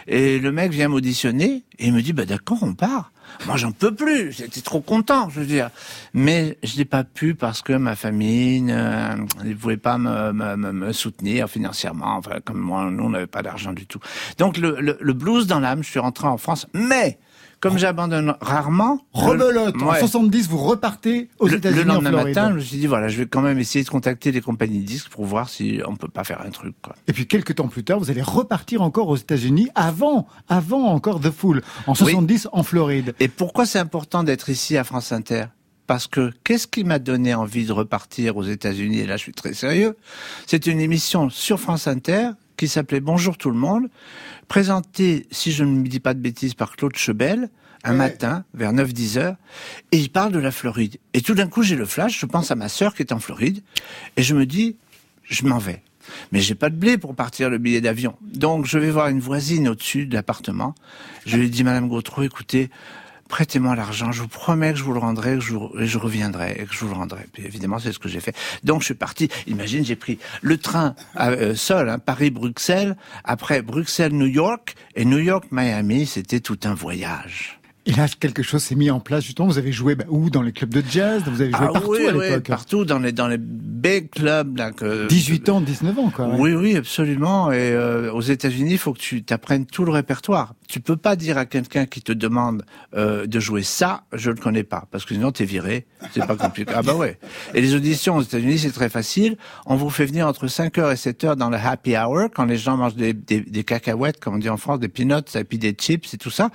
[0.09, 3.13] Et le mec vient m'auditionner et il me dit bah d'accord, on part.
[3.47, 4.33] Moi, j'en peux plus.
[4.33, 5.71] J'étais trop content, je veux dire.
[6.15, 10.57] Mais je n'ai pas pu parce que ma famille ne ne pouvait pas me, me,
[10.57, 12.17] me- me soutenir financièrement.
[12.17, 14.01] Enfin, comme moi, nous, on n'avait pas d'argent du tout.
[14.39, 16.67] Donc, le, le, le blues dans l'âme, je suis rentré en France.
[16.73, 17.19] Mais,
[17.69, 19.01] comme j'abandonne rarement...
[19.13, 19.75] Rebelote.
[19.79, 19.99] je- En ouais.
[20.01, 22.35] 70, vous repartez aux États-Unis le en lendemain Floride.
[22.37, 24.81] matin, je me suis dit, voilà, je vais quand même essayer de contacter les compagnies
[24.81, 26.95] disques pour voir si on peut pas faire un truc, quoi.
[27.09, 31.21] Et puis quelques temps plus tard, vous allez repartir encore aux États-Unis avant, avant encore
[31.21, 33.15] The Fool, en 70 en Floride.
[33.21, 35.45] Et pourquoi c'est important d'être ici à France Inter?
[35.87, 38.99] Parce que qu'est-ce qui m'a donné envie de repartir aux États-Unis?
[38.99, 39.97] Et là, je suis très sérieux.
[40.47, 43.89] C'est une émission sur France Inter qui s'appelait Bonjour tout le monde,
[44.49, 47.51] présentée, si je ne me dis pas de bêtises, par Claude Chebel,
[47.85, 49.37] un matin, vers 9-10 heures,
[49.93, 50.97] et il parle de la Floride.
[51.15, 53.21] Et tout d'un coup, j'ai le flash, je pense à ma sœur qui est en
[53.21, 53.63] Floride,
[54.17, 54.77] et je me dis,
[55.23, 55.83] je m'en vais.
[56.33, 58.17] Mais j'ai pas de blé pour partir le billet d'avion.
[58.23, 60.75] Donc je vais voir une voisine au-dessus de l'appartement.
[61.27, 62.71] Je lui dis, Madame Gautreau, écoutez,
[63.29, 66.65] prêtez-moi l'argent, je vous promets que je vous le rendrai, que je, je reviendrai, et
[66.65, 67.27] que je vous le rendrai.
[67.33, 68.35] Puis évidemment, c'est ce que j'ai fait.
[68.65, 69.29] Donc je suis parti.
[69.47, 76.07] Imagine, j'ai pris le train euh, seul, hein, Paris-Bruxelles, après Bruxelles-New York, et New York-Miami,
[76.07, 77.59] c'était tout un voyage.
[77.89, 79.47] Et là, quelque chose s'est mis en place, justement.
[79.47, 80.29] Vous avez joué bah, où?
[80.29, 81.23] Dans les clubs de jazz?
[81.27, 84.11] Vous avez joué Ah partout oui, à oui, l'époque partout dans les dans les big
[84.11, 86.27] clubs là que 18 ans, 19 ans, quoi.
[86.27, 86.37] ouais.
[86.39, 87.53] Oui, oui, absolument.
[87.53, 90.55] Et euh, aux États-Unis, il faut que tu t'apprennes tout le répertoire.
[90.69, 92.65] Tu peux pas dire à quelqu'un qui te demande
[92.97, 95.87] euh, de jouer ça, je le connais pas, parce que sinon t'es viré.
[96.13, 96.73] C'est pas compliqué.
[96.75, 97.19] Ah bah ouais.
[97.55, 99.37] Et les auditions aux États-Unis, c'est très facile.
[99.65, 102.45] On vous fait venir entre 5 heures et 7 heures dans le happy hour, quand
[102.47, 105.45] les gens mangent des, des, des cacahuètes, comme on dit en France, des peanuts, et
[105.45, 106.51] puis des chips et tout ça.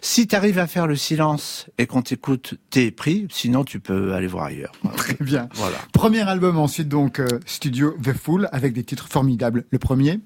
[0.00, 3.26] Si tu arrives à faire le silence et qu'on t'écoute, t'es pris.
[3.30, 4.72] Sinon, tu peux aller voir ailleurs.
[4.96, 5.48] Très bien.
[5.54, 5.76] Voilà.
[5.92, 9.64] Premier album, ensuite donc euh, Studio The Fool, avec des titres formidables.
[9.70, 10.20] Le premier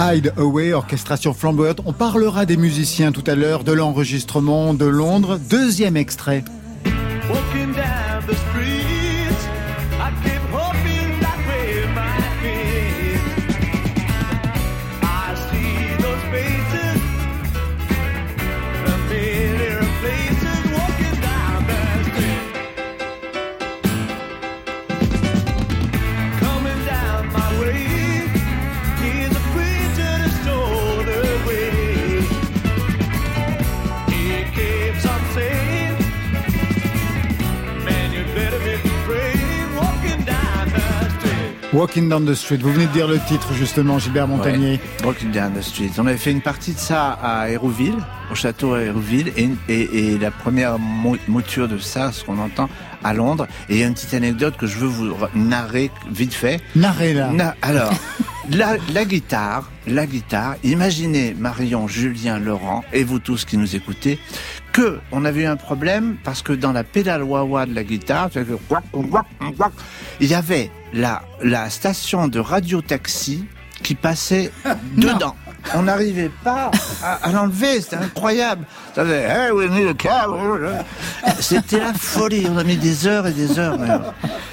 [0.00, 1.80] Hide Away, orchestration flamboyante.
[1.84, 5.40] On parlera des musiciens tout à l'heure, de l'enregistrement de Londres.
[5.50, 6.44] Deuxième extrait.
[41.78, 42.56] Walking Down the Street.
[42.60, 44.80] Vous venez de dire le titre justement, Gilbert Montagnier.
[45.00, 45.06] Ouais.
[45.06, 45.90] Walking Down the Street.
[45.98, 47.94] On avait fait une partie de ça à Hérouville,
[48.32, 52.38] au château à Hérouville, et, et, et la première mou- mouture de ça, ce qu'on
[52.38, 52.68] entend
[53.04, 53.46] à Londres.
[53.68, 56.60] Et il y a une petite anecdote que je veux vous narrer vite fait.
[56.74, 57.30] Narrez là.
[57.32, 57.92] Na- alors,
[58.50, 60.56] la, la guitare, la guitare.
[60.64, 64.18] Imaginez Marion, Julien, Laurent et vous tous qui nous écoutez
[64.72, 68.30] que on avait eu un problème parce que dans la pédale wah-wah de la guitare,
[70.20, 73.44] il y avait la, la station de radio-taxi
[73.82, 74.50] qui passait
[74.96, 75.34] dedans.
[75.74, 76.70] On n'arrivait pas
[77.02, 78.64] à, à l'enlever, c'était incroyable.
[78.94, 80.28] Ça faisait, hey, we need a car.
[81.40, 83.78] C'était la folie, on a mis des heures et des heures.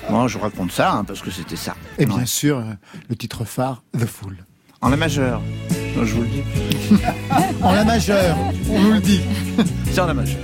[0.09, 1.76] Moi, je raconte ça hein, parce que c'était ça.
[1.97, 2.63] Et bien sûr, euh,
[3.09, 4.36] le titre phare, The Fool.
[4.82, 5.41] En la majeure.
[6.04, 6.43] Je vous le dis.
[7.62, 8.38] En la majeure,
[8.70, 9.22] on nous le dit.
[9.91, 10.38] C'est en la majeure.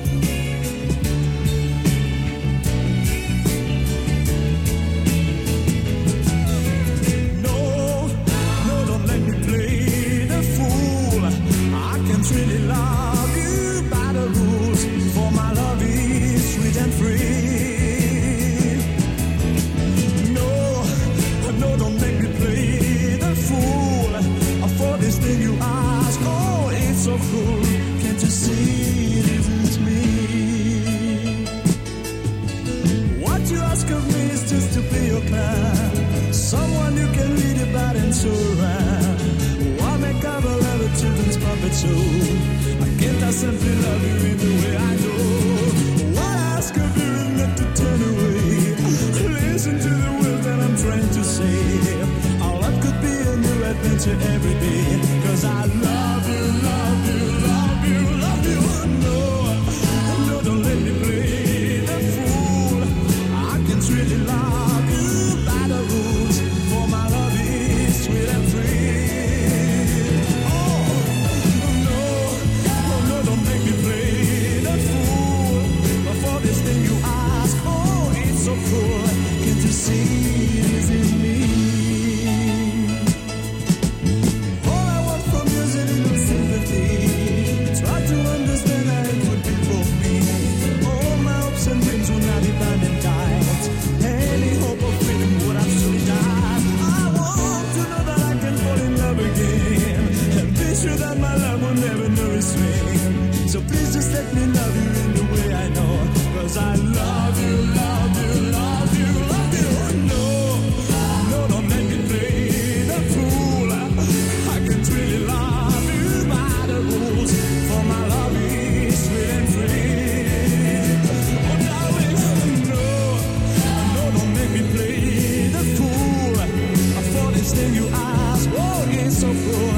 [127.62, 128.48] in your eyes.
[128.52, 129.72] Oh, it's so cruel.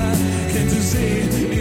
[0.52, 1.53] Can't you see?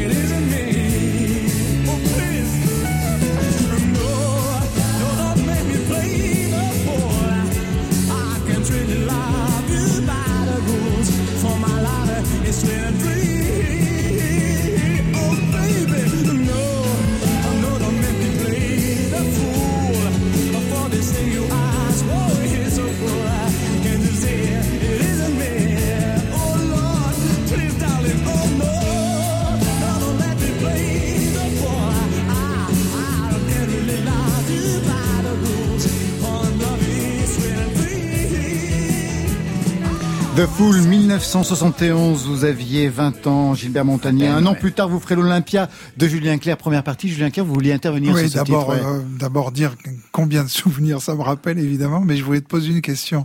[40.42, 44.26] The Fool 1971, vous aviez 20 ans, Gilbert Montagnier.
[44.26, 47.08] Un an plus tard, vous ferez l'Olympia de Julien Clerc, première partie.
[47.08, 48.84] Julien Clerc, vous vouliez intervenir Oui, sur ce d'abord, titre.
[48.84, 48.96] ouais.
[48.96, 49.76] euh, d'abord dire
[50.10, 53.24] combien de souvenirs ça me rappelle, évidemment, mais je voulais te poser une question,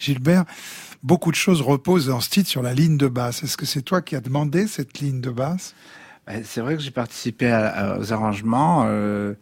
[0.00, 0.44] Gilbert.
[1.04, 3.44] Beaucoup de choses reposent dans ce titre sur la ligne de basse.
[3.44, 5.74] Est-ce que c'est toi qui as demandé cette ligne de basse?
[6.26, 8.82] Ben, C'est vrai que j'ai participé à- à- aux arrangements.
[8.86, 9.34] euh,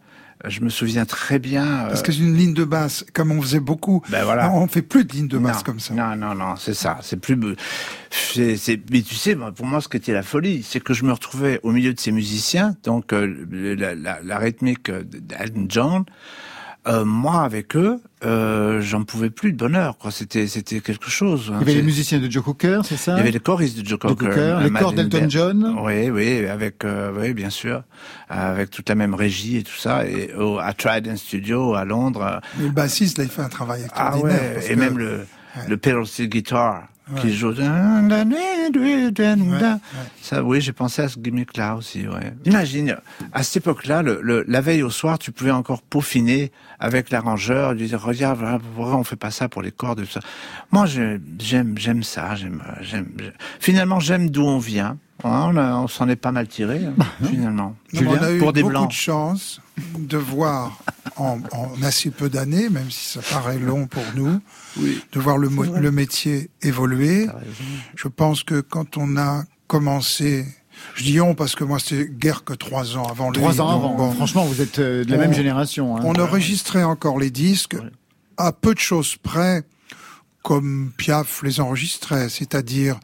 [0.47, 1.65] je me souviens très bien.
[1.65, 4.01] euh, Parce que c'est une ligne de basse, comme on faisait beaucoup.
[4.09, 4.51] Ben voilà.
[4.51, 5.93] On fait plus de ligne de basse non, comme ça.
[5.93, 6.97] Non, non, non, c'est ça.
[7.01, 7.37] C'est plus.
[8.11, 11.11] c'est- Mais tu sais, pour moi, ce qui était la folie, c'est que je me
[11.11, 13.45] retrouvais au milieu de ces musiciens, donc euh,
[13.77, 16.05] la, la, la rythmique d'Elton John.
[16.87, 19.97] Euh, moi, avec eux, euh, j'en pouvais plus de bonheur.
[19.97, 21.49] Quoi, c'était, c'était quelque chose.
[21.51, 21.57] hein.
[21.61, 23.13] Il y avait les musiciens de Joe Cooker, c'est ça?
[23.13, 25.29] Il y avait les choristes de Joe Cocker, Cocker, les Madeleine d'Elton.
[25.29, 25.75] John.
[25.81, 27.81] Oui, oui, avec, euh, oui, bien sûr,
[28.29, 32.39] avec toute la même régie et tout ça, et au, à Trident Studio à Londres.
[32.59, 34.41] Mais le bassiste, là, il fait un travail ah extraordinaire.
[34.41, 35.25] ouais, parce et que- même le,
[35.67, 36.83] le pedal steel guitar
[37.13, 37.21] Ouais.
[37.21, 37.53] qui joue.
[40.21, 42.07] Ça, oui, j'ai pensé à ce gimmick-là aussi.
[42.07, 42.33] Ouais.
[42.45, 42.97] Imagine,
[43.31, 47.73] à cette époque-là, le, le- la veille au soir, tu pouvais encore peaufiner avec l'arrangeur,
[47.73, 48.39] lui dire regarde,
[48.77, 50.19] on fait pas ça pour les cordes et tout ça.
[50.71, 52.33] Moi, j'aime, j'aime ça.
[52.35, 52.63] J'aime.
[52.81, 53.11] j'aime-
[53.59, 54.97] Finalement, j'aime d'où on vient.
[55.27, 56.93] On, s'en est pas mal tiré, hein,
[57.25, 57.75] finalement.
[57.93, 58.89] Non, on a eu pour des beaucoup blancs.
[58.89, 59.59] de chance
[59.97, 60.77] de voir
[61.17, 64.39] en, en assez peu d'années, même si ça paraît long pour nous,
[64.77, 65.49] de voir le,
[65.91, 67.27] métier évoluer.
[67.95, 70.45] Je pense que quand on a commencé,
[70.93, 73.31] je dis on parce que moi c'était guère que trois ans avant.
[73.31, 73.95] Trois ans avant.
[73.95, 75.97] bon, Franchement, vous êtes euh, de la on- même génération.
[75.97, 76.01] hein.
[76.03, 77.75] On enregistrait encore les disques
[78.37, 79.63] à peu de choses près,
[80.45, 82.99] comme Piaf les enregistrait, c'est-à-dire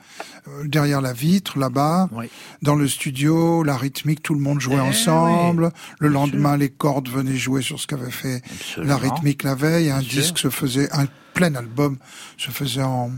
[0.48, 2.08] euh, derrière la vitre, là-bas,
[2.62, 5.66] dans le studio, la rythmique, tout le monde jouait Eh ensemble.
[5.66, 5.70] oui,
[6.00, 8.44] le lendemain, les cordes venaient jouer sur ce qu'avait fait
[8.78, 9.90] la rythmique la veille.
[9.90, 10.22] Un sûr.
[10.22, 11.98] disque se faisait, un plein album
[12.38, 13.10] se faisait en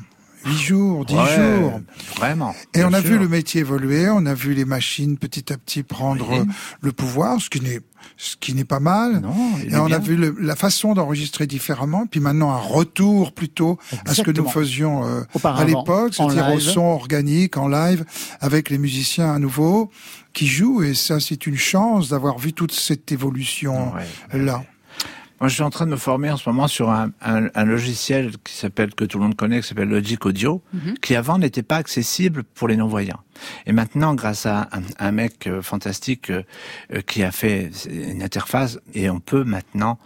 [0.45, 1.81] huit jours, dix Ouais, jours.
[2.15, 2.55] Vraiment.
[2.73, 3.11] Et on a sûr.
[3.11, 6.45] vu le métier évoluer, on a vu les machines petit à petit prendre Oui.
[6.79, 7.81] le pouvoir, ce qui n'est
[8.17, 9.21] ce qui n'est pas mal.
[9.63, 9.95] il et on bien.
[9.97, 14.31] a vu le- la façon d'enregistrer différemment, puis maintenant un retour plutôt à ce que
[14.31, 18.05] nous faisions euh, à l'époque, c'est-à-dire au son organique, en live,
[18.39, 19.89] avec les musiciens à nouveau
[20.33, 20.83] qui jouent.
[20.83, 23.93] Et ça, c'est une chance d'avoir vu toute cette évolution
[24.33, 24.63] là.
[25.43, 27.65] Moi, je suis en train de me former en ce moment sur un, un- un
[27.65, 30.93] logiciel qui s'appelle, que tout le monde connaît, qui s'appelle Logic Audio, Mhm.
[31.01, 33.19] qui avant n'était pas accessible pour les non-voyants.
[33.65, 36.43] Et maintenant, grâce à un, un mec euh, fantastique euh,
[36.93, 39.99] euh, qui a fait une interface, et on peut maintenant,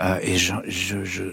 [0.00, 1.24] euh, et je, je, je,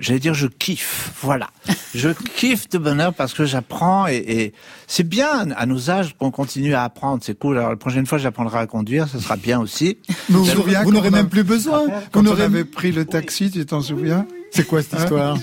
[0.00, 1.12] j'allais dire, je kiffe.
[1.22, 1.50] Voilà.
[1.94, 4.54] Je kiffe de bonheur parce que j'apprends et, et
[4.86, 7.22] c'est bien à nos âges qu'on continue à apprendre.
[7.22, 7.58] C'est cool.
[7.58, 9.06] Alors la prochaine fois, j'apprendrai à conduire.
[9.08, 9.98] Ce sera bien aussi.
[10.28, 11.86] Mais vous, n'aurez même plus besoin.
[12.10, 14.26] Quand Vous on avait pris le taxi, tu t'en souviens?
[14.52, 15.38] C'est quoi cette histoire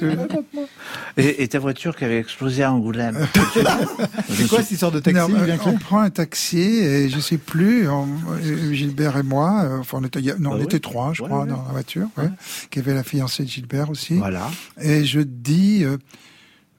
[1.17, 3.17] Et, et ta voiture qui avait explosé à Angoulême.
[4.29, 5.29] C'est quoi cette histoire de taxi, Non,
[5.65, 8.07] On prend un taxi et je sais plus, on-
[8.43, 10.63] euh, Gilbert et moi, euh, enfin on était, non, Ah on oui.
[10.63, 11.47] était trois, je Ouais, crois, ouais.
[11.49, 12.29] dans la voiture, ouais,
[12.69, 14.15] qui avait la fiancée de Gilbert aussi.
[14.15, 14.49] Voilà.
[14.81, 15.97] Et je dis, euh,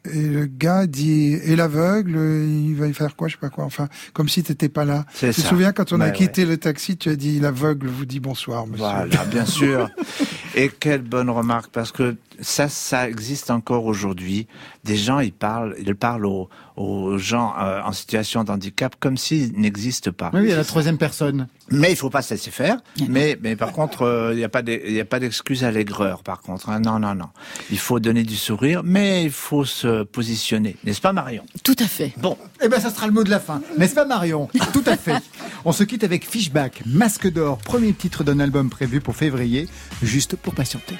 [0.04, 3.64] et le gars dit, et l'aveugle, il va y faire quoi, je sais pas quoi,
[3.64, 5.04] enfin, comme si t'étais pas là.
[5.18, 8.06] Tu te souviens quand on a Ouais, quitté le taxi, tu as dit, l'aveugle vous
[8.06, 8.84] dit bonsoir, monsieur.
[8.84, 9.88] Voilà, bien sûr.
[10.54, 14.46] Et quelle bonne remarque, parce que ça, ça existe encore aujourd'hui.
[14.84, 19.16] Des gens, ils parlent, ils parlent aux, aux gens euh, en situation de handicap comme
[19.16, 20.30] s'ils n'existent pas.
[20.32, 21.48] Oui, oui, à la troisième personne.
[21.70, 22.78] Mais il faut pas se laisser faire.
[23.08, 25.64] Mais, mais par contre, euh, il n'y a pas d'e- il y a pas d'excuse
[25.64, 26.22] à l'aigreur.
[26.22, 26.80] Par contre, hein.
[26.80, 27.28] non, non, non.
[27.70, 31.44] Il faut donner du sourire, mais il faut se positionner, n'est-ce pas, Marion?
[31.64, 32.12] Tout à fait.
[32.16, 33.60] Bon, Eh ben, ça sera le mot de la fin.
[33.76, 34.48] N'est-ce pas, Marion?
[34.72, 35.20] Tout à fait.
[35.64, 39.68] On se quitte avec Fishback, Masque d'or, premier titre d'un album prévu pour février,
[40.02, 40.96] juste pour patienter.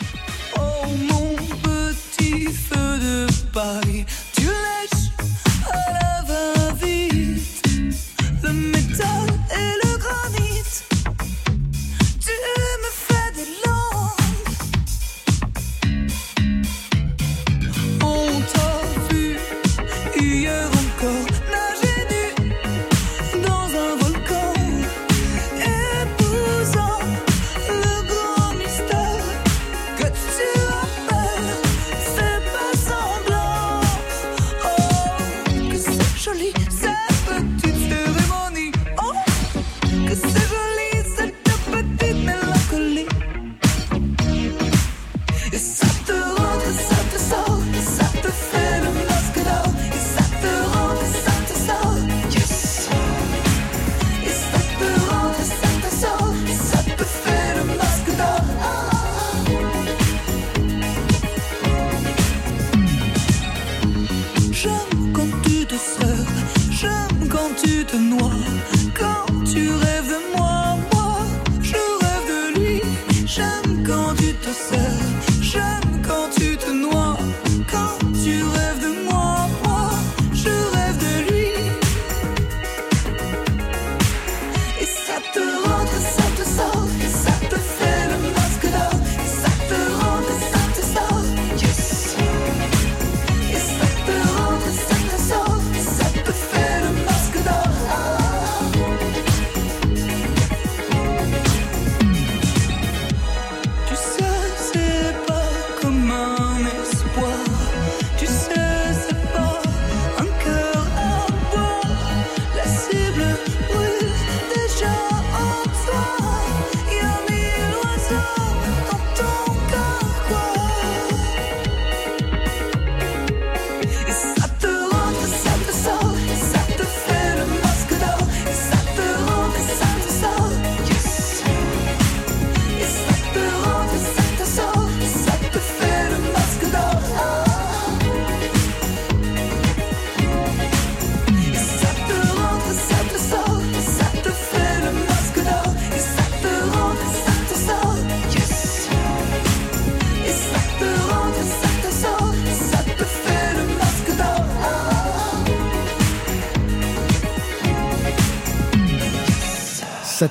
[0.56, 0.60] Oh
[1.10, 1.27] mon
[3.74, 4.06] de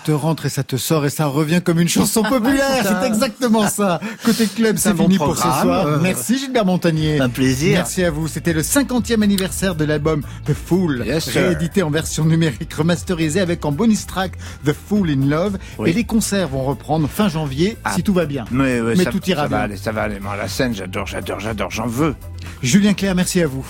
[0.07, 2.81] te rentre et ça te sort et ça revient comme une chanson populaire.
[3.01, 3.99] C'est exactement ça.
[4.23, 5.85] Côté club, C'est c'est bon fini pour ce soir.
[5.85, 7.19] Euh, Merci Gilbert Montagnier.
[7.19, 7.73] Un plaisir.
[7.79, 8.29] Merci à vous.
[8.29, 13.65] C'était le 50e anniversaire de l'album The Fool, Yes, réédité en version numérique, remasterisé avec
[13.65, 14.31] en bonus track
[14.65, 15.57] The Fool in Love.
[15.77, 15.89] Oui.
[15.89, 17.91] Et les concerts vont reprendre fin janvier Ah.
[17.93, 18.45] si tout va bien.
[18.49, 19.57] mais, ouais, Mais ça, tout ira ça bien.
[19.57, 20.21] va aller, ça va aller.
[20.21, 22.15] Moi, la scène, j'adore, j'adore, j'adore, j'en veux.
[22.63, 23.65] Julien Clerc, merci à vous.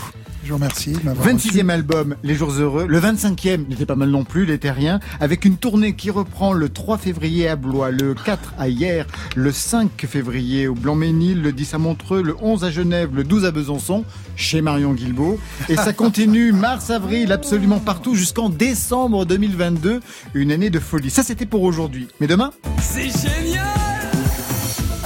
[0.47, 1.49] Je vous remercie de m'avoir reçu.
[1.49, 2.87] 26e album, Les Jours Heureux.
[2.87, 6.69] Le 25e n'était pas mal non plus, les Terriens, avec une tournée qui reprend le
[6.69, 11.73] 3 février à Blois, le 4 à Hier, le 5 février au Blanc-Ménil, le 10
[11.73, 14.05] à Montreux, le 11 à Genève, le 12 à Besançon,
[14.37, 15.37] chez Marion Guilbault.
[15.67, 19.99] Et ça continue mars-avril, absolument partout, jusqu'en décembre 2022.
[20.33, 21.09] Une année de folie.
[21.09, 22.07] Ça, c'était pour aujourd'hui.
[22.21, 22.51] Mais demain?
[22.79, 23.86] C'est génial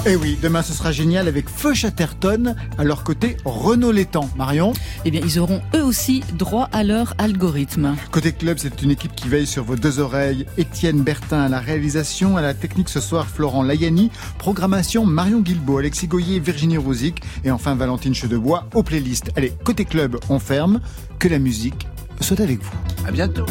[0.07, 4.27] Eh oui, demain ce sera génial avec Feu Chatterton à leur côté Renault Létang.
[4.35, 4.73] Marion
[5.05, 7.95] Eh bien, ils auront eux aussi droit à leur algorithme.
[8.09, 10.47] Côté club, c'est une équipe qui veille sur vos deux oreilles.
[10.57, 15.77] Étienne Bertin à la réalisation, à la technique ce soir Florent Layani, programmation Marion Guilbault,
[15.77, 19.31] Alexis Goyer, Virginie Rosic et enfin Valentine Chedebois aux playlists.
[19.35, 20.81] Allez, côté club, on ferme.
[21.19, 21.87] Que la musique
[22.21, 22.71] soit avec vous.
[23.07, 23.45] À bientôt.